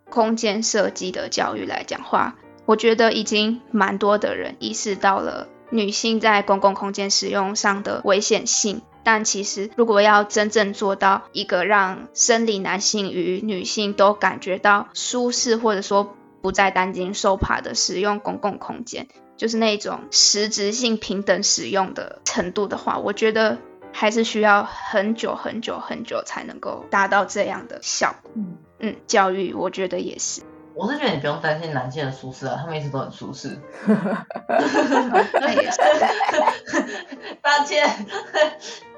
[0.09, 2.37] 空间设计的教育来讲话。
[2.67, 19.09] 我觉得已经蛮多的人意识到了女性在公共空间使用上的危险性，但其实如果要真正做到一个让生理男性与女性都感觉到舒适，或者说不再担惊受怕的使用公共空间，
[19.41, 23.57] 就是那种实质性平等使用的程度的话，我觉得
[23.91, 28.31] 还是需要很久很久很久才能够达到这样的效果。
[28.35, 30.43] 嗯嗯，教育我觉得也是。
[30.75, 33.49] 我是觉得你不用担心男性的舒适啊，他们一直都很舒适。
[37.41, 37.89] 抱歉。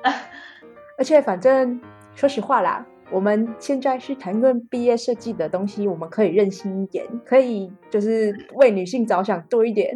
[0.99, 1.81] 而且反正
[2.17, 9.95] 说实话啦，我们现在是谈论毕业设计的东西，我们可以任性一点，可以就是为女性着想多一点。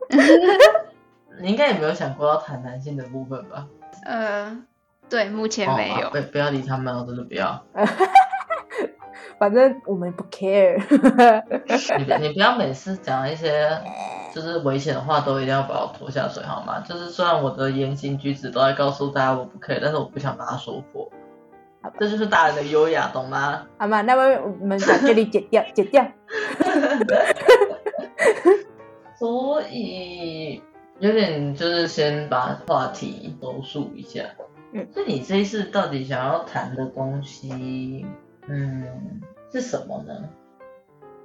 [1.41, 3.67] 你应该也没有想过要谈男性的部分吧？
[4.05, 4.63] 呃，
[5.09, 6.09] 对，目前没有。
[6.09, 7.63] 哦、不，不要理他们，我真的不要。
[9.39, 10.79] 反正我们不 care
[11.99, 12.27] 你。
[12.27, 13.69] 你不要每次讲一些
[14.35, 16.81] 就是危险的话，都一定要把我拖下水好吗？
[16.81, 21.11] 就是虽然我的言行举止都在告诉大家我不 care，但是我不想把它说破。
[21.99, 23.67] 这就是大人的优雅，懂吗？
[23.79, 24.01] 好吗？
[24.03, 26.07] 那么我们把这里剪掉，剪掉。
[29.19, 30.63] 所以
[30.99, 34.23] 有点就是先把话题收束一下。
[34.73, 38.05] 嗯，所以你这一次到底想要谈的东西？
[38.47, 39.21] 嗯，
[39.51, 40.29] 是什么呢？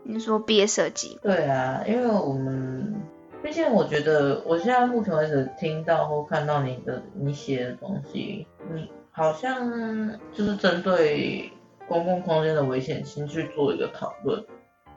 [0.03, 1.19] 你说毕业设计？
[1.21, 3.01] 对啊，因为我们
[3.43, 11.51] 毕竟我觉得，我现在目前为止听到或看到你的你写的东西，你好像就是针对
[11.87, 14.45] 公共空间的危险性去做一个讨论，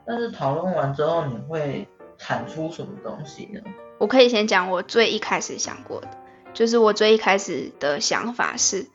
[0.05, 3.61] 但是讨论完之后，你会产出什么东西呢？
[3.97, 6.07] 我可以先讲我最一开始想过的，
[6.53, 8.87] 就是我最一开始的想法是，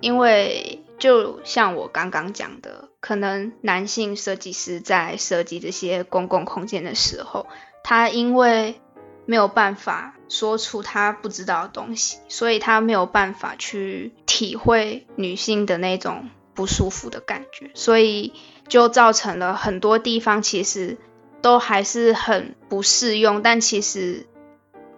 [0.00, 0.78] 因为。
[0.98, 7.48] 就像我刚刚讲的，可能男性设计师在设计这些公共空间的时候，
[7.82, 8.80] 他因为
[9.26, 18.32] 没有办法说出他不知道的东西，所以他没有办法去体会女性的那种不舒服的感觉，所以
[18.68, 20.98] 就造成了很多地方其实
[21.40, 24.26] 都还是很不适用，但其实。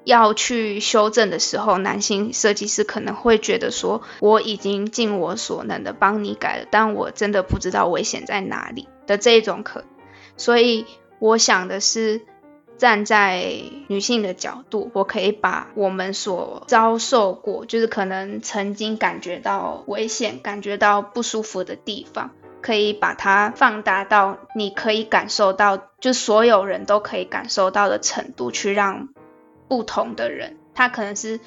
[0.07, 9.83] 要去修正的时候，男性设计师可能会觉得说，我已经尽我所能的帮你改了，但我真的不知道危险在哪里的这种可。
[10.37, 10.85] 所以
[11.21, 12.21] 我想的是，
[12.77, 13.45] 站在
[13.89, 29.09] 女性的角度，我可以把我们所遭受过，就是可能曾经感觉到危险、感觉到不舒服的地方，可以把它放大到你可以感受到，就所有人都可以感受到的程度，去让。
[29.67, 31.41] 不同的人，他可能是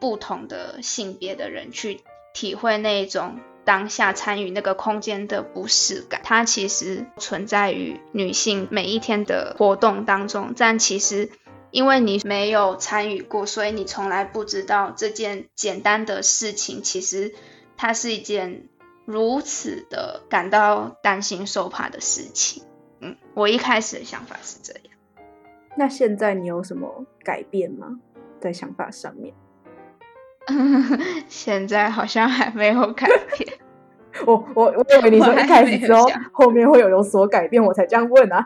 [0.00, 2.00] 不同的性别的人去
[2.34, 3.38] 体会那种
[3.70, 6.20] 当下参与那个空间的不适感。
[6.24, 11.30] 它其实存在于女性每一天的活动当中，但其实
[11.70, 17.32] 因为你没有参与过，所以你从来不知道这件简单的事情，其实
[17.76, 18.66] 它是一件
[19.04, 22.64] 如此的感到担心受怕的事情。
[22.98, 24.82] 嗯，我一开始的想法是这样。
[25.76, 28.00] 那现在你有什么改变吗？
[28.40, 29.32] 在想法上面？
[31.28, 33.48] 现在好像还没有改变。
[34.26, 38.44] 我我我以为你说一开始之后后面会有有所改变，我才这样问啊，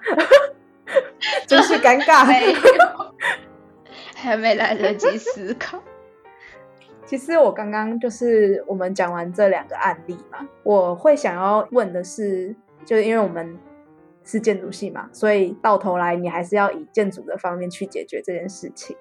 [1.46, 2.24] 真是尴尬。
[4.14, 5.78] 还没来得及思考。
[7.04, 13.58] 其实我刚刚就是我们讲完这两个案例嘛，我会想要问的是，就是因为我们
[14.24, 18.96] 是建筑系嘛，所以到头来你还是要以建筑的方面去解决这件事情。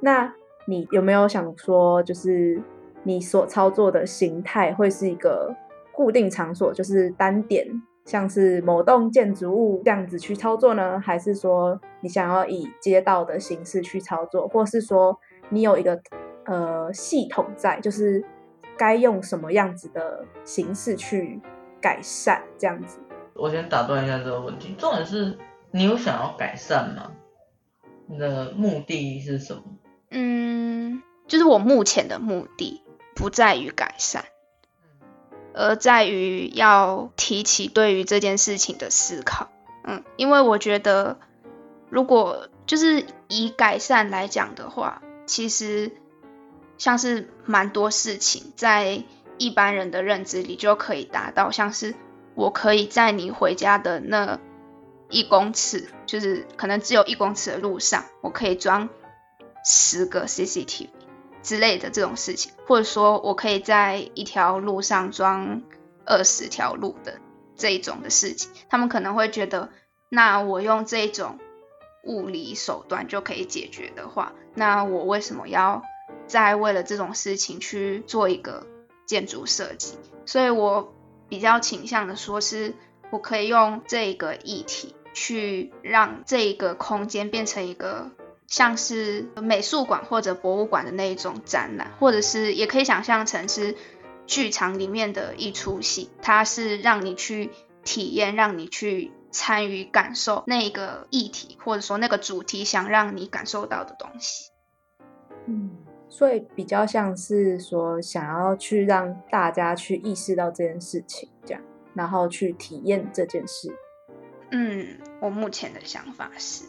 [0.00, 0.32] 那
[0.68, 2.62] 你有没有想说，就是
[3.02, 5.56] 你所操作的形态会是一个
[5.94, 7.66] 固定场所，就是单点，
[8.04, 11.00] 像是某栋建筑物这样子去操作呢？
[11.00, 15.98] 还是说你想要以街道的形式去操作，或是说你有一个
[16.44, 18.22] 呃系统在，就是
[18.76, 21.40] 该用什么样子的形式去
[21.80, 22.98] 改善这样子？
[23.32, 25.38] 我先打断一下这个问题，重点是
[25.70, 27.10] 你有想要改善吗？
[28.06, 29.62] 你的目的是什么？
[30.10, 32.82] 嗯，就是我目前的目的
[33.14, 34.24] 不在于改善。
[35.54, 39.48] 而在于要提起对于这件事情的思考，
[39.82, 41.18] 嗯，因为我觉得，
[41.90, 45.90] 如果就是以改善来讲的话，其实
[46.76, 49.02] 像是蛮多事情在
[49.36, 51.94] 一般人的认知里就可以达到，像是
[52.36, 54.38] 我可以在你回家的那
[55.08, 58.88] 一公尺，就是可能只有一公尺的路上，我可以装
[59.64, 60.88] 十个 CCTV。
[61.40, 65.62] 之类的这种事情，或者说我可以在一条路上装
[66.04, 67.20] 二十条路的
[67.56, 69.70] 这一种的事情，他们可能会觉得，
[70.10, 71.38] 那我用这种
[72.02, 75.82] 物理手段就可以解决的话，那我为什么要
[76.26, 78.66] 再为了这种事情去做一个
[79.06, 79.96] 建筑设计？
[80.26, 80.92] 所以我
[81.28, 82.74] 比较倾向的说，是
[83.10, 88.10] 我可以用这个议题去让这个空间变成一个。
[88.48, 93.76] 像是美术馆或者博物馆的那一种展览，或者是也可以想象成是
[94.26, 97.50] 剧场里面的一出戏，它是让你去
[97.84, 104.50] 体验，让你去参与感受那个议题，或者说那个主题想让你感受到的东西。
[105.44, 105.70] 嗯，
[106.08, 113.70] 所以比较像是说想要去让大家去意识到这件事情，这样，然后去体验这件事。
[114.52, 116.64] 嗯，我目前的想法是。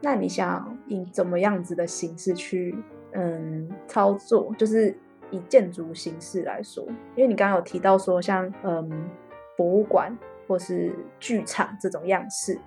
[0.00, 2.74] 那你想以怎么样子的形式去
[3.12, 4.54] 嗯操作？
[4.58, 4.96] 就是
[5.30, 6.84] 以建筑形式来说，
[7.14, 9.10] 因为你刚刚有提到说像嗯
[9.56, 12.58] 博物馆或是剧场这种样式，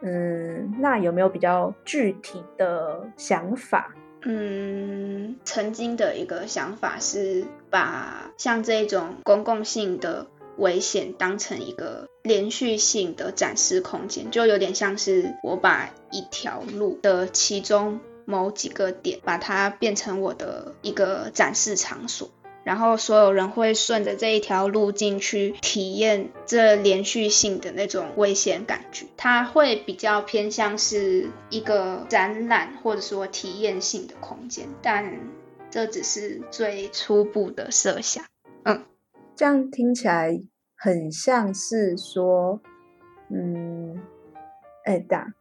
[0.00, 3.94] 嗯，那有没有比较具体的想法？
[4.22, 10.26] 嗯，曾经的一个想法是把像这种公共性的。
[10.56, 22.30] 危险当成一个连续性的展示空间，就有点像是我把一条路的其中某几个点，把它变成我的一个展示场所，
[22.62, 29.06] 然后所有人会顺着这一条路进去体验这连续性的那种危险感觉。
[29.16, 35.18] 它会比较偏向是一个展览或者说体验性的空间，但
[35.70, 38.24] 这只是最初步的设想。
[38.64, 38.84] 嗯，
[39.34, 40.38] 这样听起来。
[40.82, 42.58] 很像是说，
[43.28, 44.00] 嗯，
[44.86, 45.34] 哎，这样，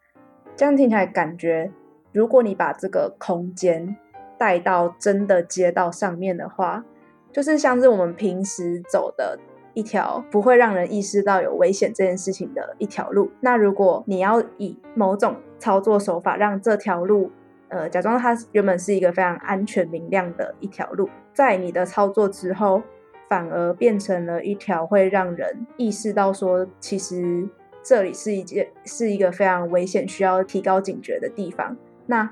[0.53, 1.71] 这样听起来感觉，
[2.11, 3.95] 如果你把这个空间
[4.37, 6.83] 带到真的街道上面的话，
[7.31, 9.39] 就是像是我们平时走的
[9.73, 13.31] 一条不会让人意识到有危险这件事情的一条路。
[13.39, 17.31] 那如果你要以某种操作手法让这条路，
[17.69, 22.81] 呃，假装它原本是一个非常安全明亮的一条路，在你的操作之后。
[23.30, 27.47] 反而变成了一条会让人意识到说，其实
[27.84, 31.77] 这里是一件是一个非常危险、需要提高警觉的地方。
[32.07, 32.27] 那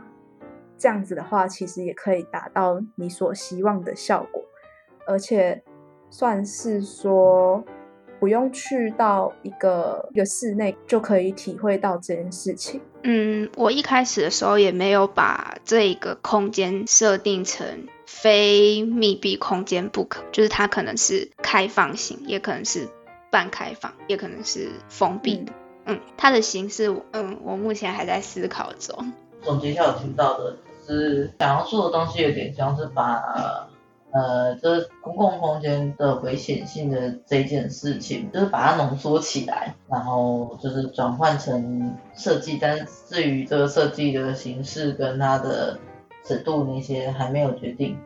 [0.77, 4.43] 这样子的话，其实也可以达到你所希望的效果，
[5.05, 5.63] 而且
[6.09, 7.63] 算是说
[8.19, 12.81] 不用去到一个一个室内就可以体会到这件事情。
[13.03, 17.87] 嗯，我一开始的时候也没有把这个空间设定成。
[18.05, 22.87] 非密闭空间不可，就是它可能是开放型，也可能是
[23.29, 25.51] 半开放，也可能是封闭的。
[25.85, 29.13] 嗯，它的形式，嗯，我目前还在思考中。
[29.43, 30.55] 总结一下我听到的，
[30.87, 33.21] 就是想要做的东西有点像是把，
[34.17, 45.77] 呃，这公共空间的危险性的这件事情，就是把它浓缩起来，然后就是转换成设计，但是至于这个设计的形式跟它的。
[46.27, 47.97] 尺度那些还没有决定，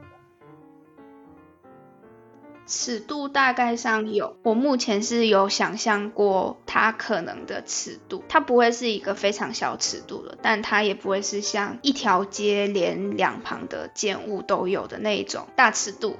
[2.74, 16.16] 尺度大概上有，我目前是有想象过它可能的尺度，它不会是一个非常小尺度的，但它也不会是像一条街连两旁的建物都有的那一种大尺度。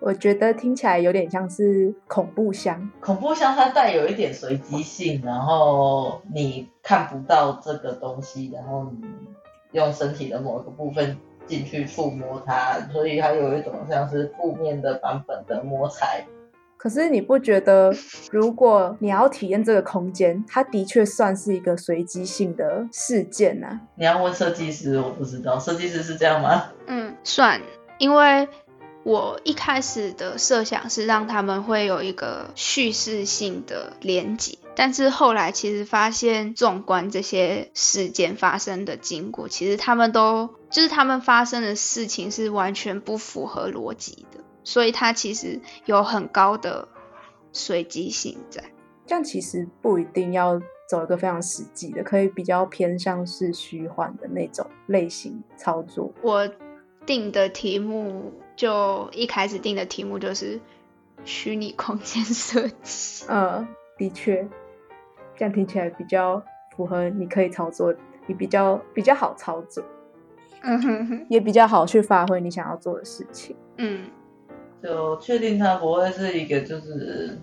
[0.00, 9.06] 我觉得听起来有点像是恐怖箱，恐怖箱它带有一点随机性，然后你看不到这个东西，然后你。
[9.72, 11.16] 用身体的某一个部分
[11.50, 16.24] 进去触摸它，所以它有一种像是负面的版本的摸彩。
[16.76, 17.92] 可是你不觉得，
[18.30, 23.80] 如果你要体验这个空间，它的确算是一个随机性的事件呢、啊？
[23.96, 26.70] 你要问设计师，我不知道，设计师是这样吗？
[26.86, 27.60] 嗯，算，
[27.98, 28.48] 因为
[29.02, 44.40] 我一开始的设想是让他们会有一个叙事性的连接，但是后来其实发现，纵观这些事件发生的经过，其实他们都就是他们发生的事情是完全不符合逻辑的。
[44.62, 46.86] 所以它其实有很高的
[47.50, 48.62] 随机性在，
[49.06, 56.12] 这样其实不一定要走一个非常实际的，可以比较偏向是虚幻的那种类型操作。
[56.20, 56.46] 我
[57.06, 58.30] 定的题目
[58.60, 60.60] 就一开始定的题目就是
[61.24, 63.24] 虚拟空间设计。
[63.32, 64.46] 嗯，的确，
[65.34, 66.42] 这样听起来比较
[66.76, 67.94] 符合你可以操作，
[68.26, 69.82] 你比较比较好操作，
[70.60, 73.56] 嗯哼哼，也比较好去发挥你想要做的事情。
[73.78, 74.04] 嗯。
[74.82, 77.38] 就确定它不会是一个就是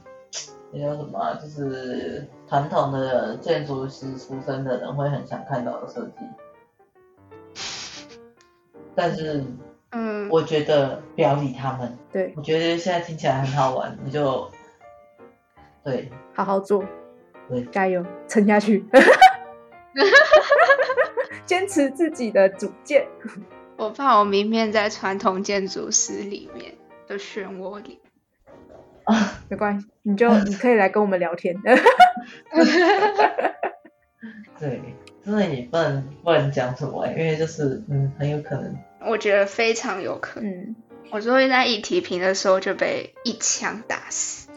[0.72, 6.24] 那叫什么、啊，就是传统的建筑师出身的人会很想看到的设计。
[8.94, 9.58] 但是，嗯，
[10.30, 11.98] 我觉得不要理他们。
[12.12, 14.50] 对，我觉得现在听起来很好玩，你就
[15.84, 16.84] 对，好好做，
[17.50, 18.86] 对，加油，撑下去，
[21.46, 23.08] 坚持自己的主见。
[23.78, 26.74] 我怕我明天在传统建筑师里面。
[27.08, 28.02] 的漩涡里
[29.06, 29.16] 啊，
[29.48, 31.56] 没关系，你就你可以来跟我们聊天。
[34.60, 34.82] 对，
[35.24, 38.78] 真的也不能不能讲什么，因为就是嗯，很有可能。
[39.06, 40.50] 我觉得非常有可能。
[40.50, 40.76] 嗯，
[41.12, 44.48] 我就会在一提评的时候就被一枪打死。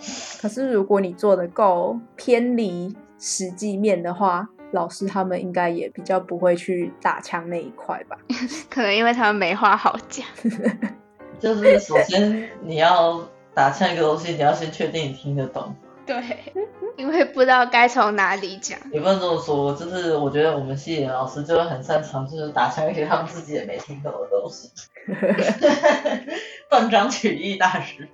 [0.40, 8.16] 可是如果你做的够偏离实际面的话，老师他们应该也比较不会去打枪那一块吧？
[8.70, 10.24] 可能因为他们没话好讲。
[11.38, 13.20] 就是首先你要
[13.54, 15.74] 打枪一个东西，你要先确定你听得懂。
[16.06, 16.16] 对，
[16.96, 18.78] 因为不知道该从哪里讲。
[18.92, 24.68] 也不能这么说，就是我觉得我们系的老师就会很擅长，就是打枪一些他们自己也没听懂的东西。
[26.68, 28.08] 断章取义大师。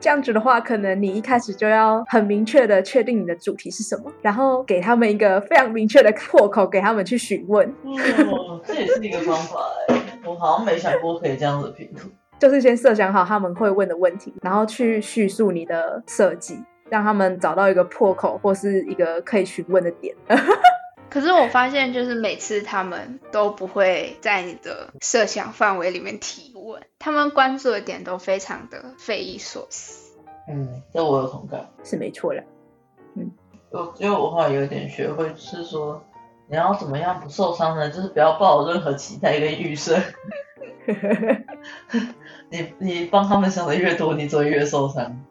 [0.00, 7.66] 这样子的话，可能你一开始就要很明确的确定你的主题是什么，然后给他们一个非常明确的破口，给他们去询问。
[7.84, 12.10] 哦，这也是一个方法哎，我好像没想过可以这样子拼图。
[12.38, 20.14] 就是先设想好他们会问的问题，然后去叙述你的设计，让他们找到一个破口或是一个可以询问的点。
[21.10, 30.12] 可是我发现，就是每次他们都不会在你的设想范围里面提问，他们关注的点都非常的匪夷所思。
[30.48, 32.42] 嗯，这我有同感，是没错的。
[33.14, 33.30] 嗯，
[33.70, 36.02] 我因为我后来有点学会，是说
[36.48, 37.88] 你要怎么样不受伤呢？
[37.88, 39.96] 就是不要抱有任何期待跟预设。
[42.50, 45.24] 你你帮他们想的越多，你就会越受伤。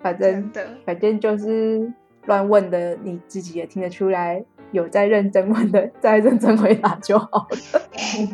[0.00, 1.92] 反正的，反正就是
[2.26, 7.80] 乱问的，你自己也听得出来，有在认真问的，再认真回答就好了。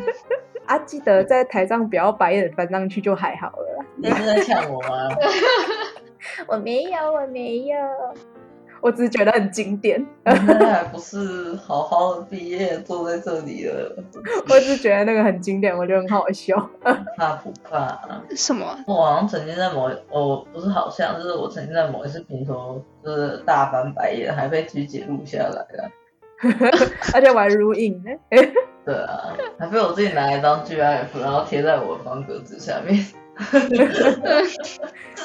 [0.66, 3.84] 啊，记得在台上不要白眼翻上去就还好了。
[3.96, 5.08] 你是在呛我吗？
[6.48, 7.76] 我没有，我没有。
[8.84, 10.34] 我只是觉得很经典， 那
[10.66, 13.96] 还不是好好的毕业坐在这里了。
[14.46, 16.54] 我只是觉得那个很经典，我觉得很好笑。
[17.16, 17.98] 怕不怕？
[18.36, 18.78] 什么？
[18.86, 25.90] 我好像曾经在某，我不是好像，就是我曾经在某一次评头，就是大翻白眼，还被菊姐录下来了。
[27.14, 28.10] 而且我还录影呢。
[28.84, 33.02] 对啊，还被我自己拿来当 GIF，然后贴在我的方格子下面。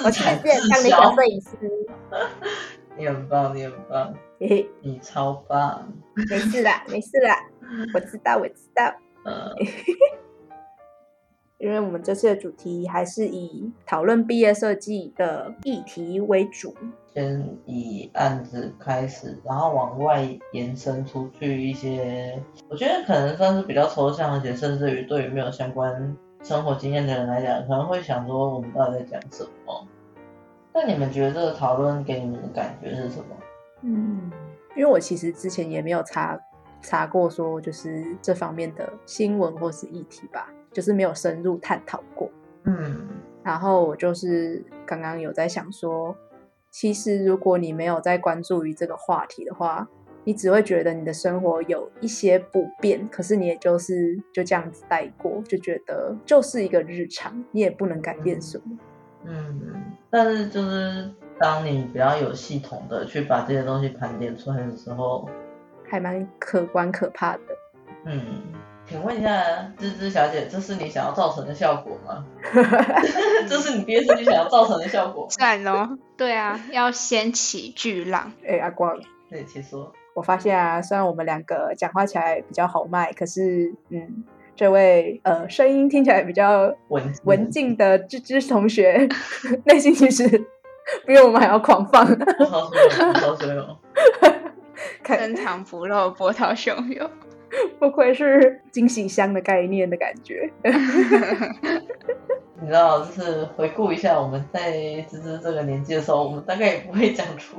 [0.06, 1.50] 我其实也像那个摄影师。
[3.00, 5.90] 你很棒，你很棒，嘿嘿，你超棒。
[6.30, 7.34] 没事啦，没事啦，
[7.94, 8.94] 我知道，我知道。
[9.24, 9.56] 嗯，
[11.60, 16.76] 因为我们这次的主题还是以讨论毕业设计的议题为主，
[17.14, 22.38] 先以案子开始，然后往外延伸出去一些，
[22.68, 29.88] 我觉得可能算是比较抽象，而且甚至于对于没有相关生活经验的人来讲，可能会想说我们到底在讲什么。
[30.74, 33.36] 那你们觉得这个讨论给你们的感觉是什么？
[33.82, 34.32] 嗯，
[34.76, 36.40] 因为我其实之前也没有查
[36.82, 42.30] 查过说就是这方面的新闻或是议题吧，就是没有深入探讨过。
[42.64, 43.08] 嗯，
[43.44, 46.16] 然后我就是刚刚有在想说，
[46.70, 49.88] 其实如果你没有在关注于这个话题的话，
[50.26, 58.64] 你只会觉得你的生活有一些不便，可是你也就是就这样子带过，就觉得就是一个日常，你也不能改变什么。
[58.68, 58.80] 嗯，
[60.10, 65.30] 但是就是当你比较有系统的去把这些东西盘点出来的时候，
[65.90, 67.42] 还蛮可观可怕的。
[68.06, 68.42] 嗯，
[68.88, 69.44] 请问一下
[69.78, 72.26] 芝芝小姐，这是你想要造成的效果吗？
[73.48, 75.28] 这是你憋出去想要造成的效果？
[75.30, 78.32] 算哦，对啊，要掀起巨浪。
[78.44, 78.98] 哎、欸，阿光，
[79.30, 79.92] 对，请说。
[80.16, 84.24] 我发现啊，虽然我们两个讲话起来比较豪迈，可是，嗯，
[84.60, 89.08] 这位呃声音听起来比较文文静的芝芝同学，
[89.64, 90.28] 内心其实
[91.08, 92.06] 比我们还要狂放。
[92.06, 93.78] 好水哦，好水哦。
[95.06, 97.10] 深藏不露，波涛汹涌。
[97.80, 100.52] 不愧是惊喜箱的概念的感觉。
[102.62, 104.74] 你知道，就是回顾一下我们在
[105.10, 107.56] 芝芝这个年纪的时候，我们大概也不会讲出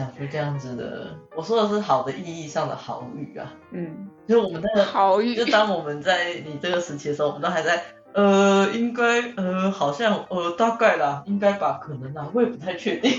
[0.00, 1.14] 讲出这样子的。
[1.36, 3.52] 我说的是好的意义上的好语啊。
[3.72, 7.82] 嗯，就是我们那个好语，就当我们在你这个时期的时候，我们都还在
[8.14, 13.12] 呃，应该呃，好像呃，大概啦，应该吧，可能啊，我也不太确定。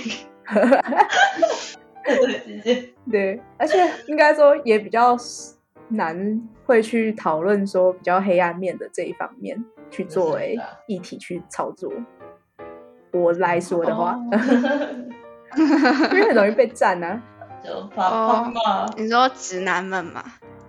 [2.03, 3.77] 对， 对，而且
[4.07, 5.15] 应该说也比较。
[5.93, 10.57] 难会去讨论说比较黑暗面的这一方面去作为
[10.87, 11.91] 议题去操作。
[13.11, 14.17] 我来说的话，
[16.11, 17.21] 因为很容易被占啊，
[17.63, 18.93] 就怕怕嘛。
[18.97, 20.23] 你说直男们嘛？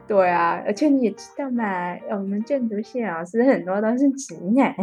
[0.07, 1.65] 对啊，而且你也知道嘛，
[2.11, 4.75] 我们建筑系老师很多都是直男。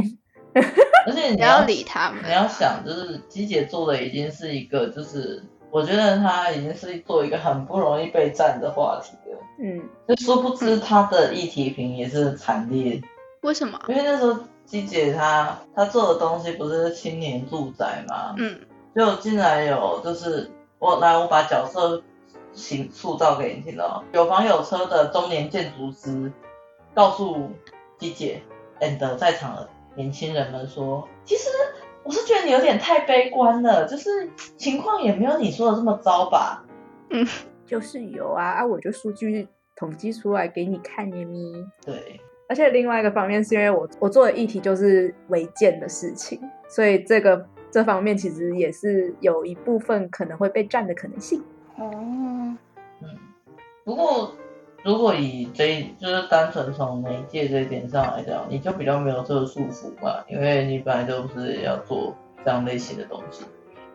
[1.05, 5.43] 而且你要理他们，你要想，就是机姐做的已经是一个，就是。
[5.71, 9.37] 我觉得她已经是做一个很不容易被占的话题了。
[9.61, 12.99] 嗯，就殊不知她的议题评也是惨烈。
[13.43, 13.79] 为什么？
[13.87, 18.33] 因为那时候机姐她她做的东西不是青年住宅嘛。
[18.39, 18.59] 嗯。
[18.99, 22.03] 就竟然有就是我来我把角色
[22.51, 26.29] 形塑造给你听哦，有房有车的中年建筑师
[26.93, 27.49] 告诉
[27.97, 28.41] 鸡姐
[28.81, 31.47] and 在场的年轻人们说，其实。
[32.01, 34.27] 我是觉得你有点太悲观了，就是
[34.57, 36.63] 情况也没有你说的这么糟吧？
[37.11, 37.27] 嗯，
[37.67, 41.53] 就是有啊，啊，我就数据统计出来给你看咪咪。
[41.85, 51.43] 对，而且另外一个方面是因为我我做的议题就是违建的事情，所以这个这方面其实也是有一部分可能会被占的可能性。
[51.77, 51.89] 哦，
[53.01, 53.07] 嗯，
[53.83, 54.33] 不过。
[54.81, 62.15] 如果以这就是单纯从媒介这一点上来讲，你就比较没有这个束缚吧，因为你本来就不是要做
[62.45, 63.43] 这样类型的东西。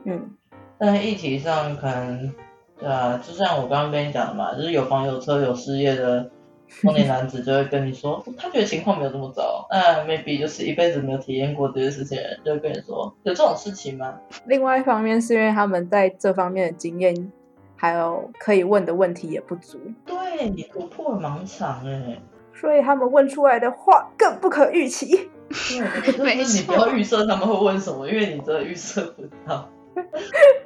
[0.04, 0.30] 嗯，
[0.76, 2.34] 但是议题上可能，
[2.78, 6.30] 对啊，就像我刚刚跟你讲的嘛，就是有房有车有事业的
[6.68, 9.66] 中年男子就会跟你说，他觉得情况没有这么糟。
[9.70, 14.18] 那 maybe 就是一辈子没有体验过这些事情的人，就会跟你说，有这种事情吗？
[14.46, 17.32] 另外一方面是因为他们在这方面的经验。
[17.76, 22.18] 还有可以问的问题也不足，对，你突破了盲场哎，
[22.54, 25.28] 所以他们问出来的话更不可预期。
[25.50, 29.68] 对，就是你不要预设他们会问什么，因为你真的预测不到，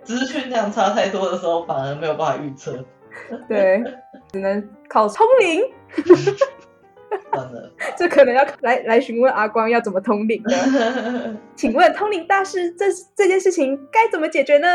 [0.04, 2.84] 资讯量差太多的时候，反而没有办法预测。
[3.48, 3.82] 对，
[4.30, 5.62] 只能靠通灵。
[7.96, 11.36] 这可能要来来询问阿光要怎么通灵呢？
[11.54, 12.86] 请问通灵大师，这
[13.16, 14.68] 这件事情该怎么解决呢？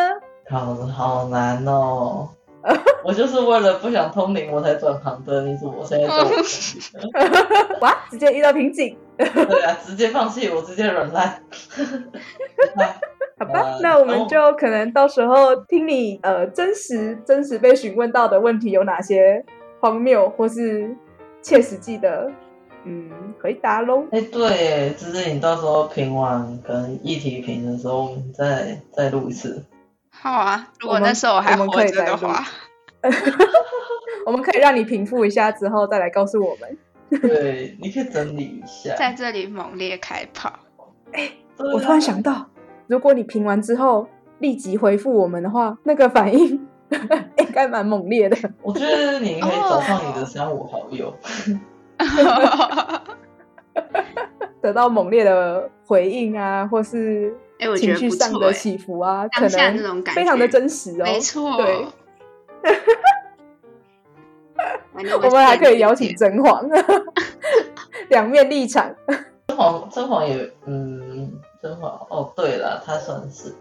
[0.50, 2.30] 好好难哦！
[3.04, 5.42] 我就是为了不想通灵，我才转行的。
[5.44, 6.16] 你怎么现在做
[7.80, 7.82] 我？
[7.82, 7.98] 哇！
[8.10, 8.98] 直接遇到瓶颈。
[9.18, 9.28] 对
[9.64, 11.42] 啊，直接放弃，我直接软烂。
[13.38, 19.44] 好吧，呃、那我们就可能到时候听你呃真实真实被询问到的问题有哪些
[19.82, 20.96] 荒谬或是
[21.44, 22.32] 切实际的
[22.86, 24.06] 嗯回答喽。
[24.12, 29.64] 哎，对，就是你到时候评完跟议题评的时候，我们再再录一次。
[30.10, 32.44] 好啊，如果那时候我还活着的话，
[33.04, 33.14] 我们，
[34.28, 36.78] 我们可以让你平复一下之后再来告诉我们。
[37.22, 40.52] 对，你可以整理一下，在这里猛烈开炮。
[41.12, 42.48] 哎、欸，我突然想到，
[42.88, 44.08] 如果你评完之后
[44.40, 46.68] 立即回复我们的话，那个反应
[47.38, 48.38] 应该蛮猛烈的。
[48.62, 51.14] 我觉得你可以找上你的三五好友，
[54.62, 57.36] 得到猛烈的回应啊，或是。
[57.78, 61.04] 情绪上的起伏啊，可能非常的真实哦。
[61.06, 61.86] 没错，对。
[65.16, 66.62] 我们还可以邀请甄嬛，
[68.10, 68.94] 两面立场。
[69.48, 71.32] 甄嬛，甄嬛也，嗯，
[71.62, 71.90] 甄嬛。
[72.10, 73.56] 哦，对了，他算是，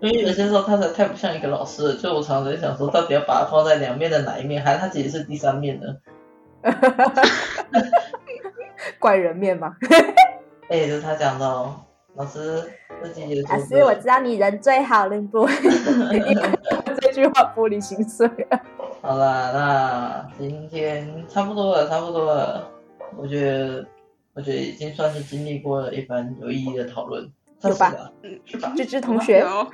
[0.00, 5.96] 因为有些时候他才太不像一个老师了，所以我常常在想说，到底要把它放在两面的哪一面，还是他其实是第三面呢？
[8.98, 9.76] 怪人面吗？
[10.68, 11.74] 哎，就是他讲的哦，
[12.14, 12.62] 老师。
[13.00, 13.06] 老
[13.60, 15.46] 师，我知道你人最好了，不？
[17.00, 18.60] 这句话玻璃心碎了。
[19.00, 22.68] 好啦，那今天差不多了，差不多了。
[23.16, 23.86] 我觉得，
[24.34, 27.30] 我觉得已经算是经历过了一番有意义的讨论，
[27.60, 28.12] 是吧？
[28.22, 28.72] 嗯，是吧？
[28.76, 29.66] 芝芝同学，有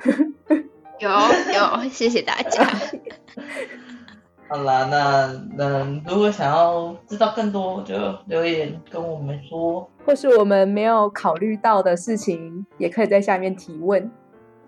[0.99, 2.65] 有，有，谢谢大家。
[4.47, 5.27] 好啦，那
[5.57, 7.95] 那如果想要知道更多，就
[8.27, 14.11] 留言跟我们说，或是我们没有考虑到的事情，也可以在下面提问。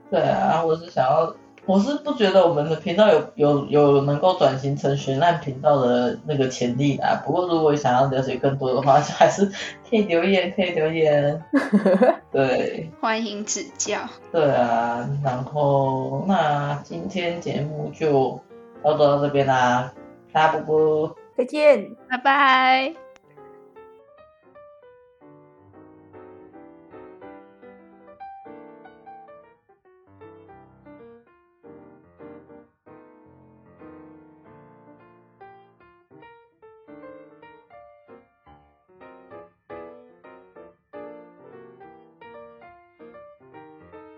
[0.10, 1.36] 对啊，我是想要。
[1.68, 7.22] 我是不觉得我们的频道有有有能够转型成悬案频道的那个潜力啦。
[7.26, 9.46] 不过如果想要了解更多的话，就 还是
[9.90, 11.44] 可以留言，可以留言。
[12.32, 14.00] 对，欢迎指教。
[14.32, 18.40] 对啊，然后那今天节目就
[18.82, 19.92] 到到这边啦，
[20.32, 23.07] 大家不不，再见，拜拜。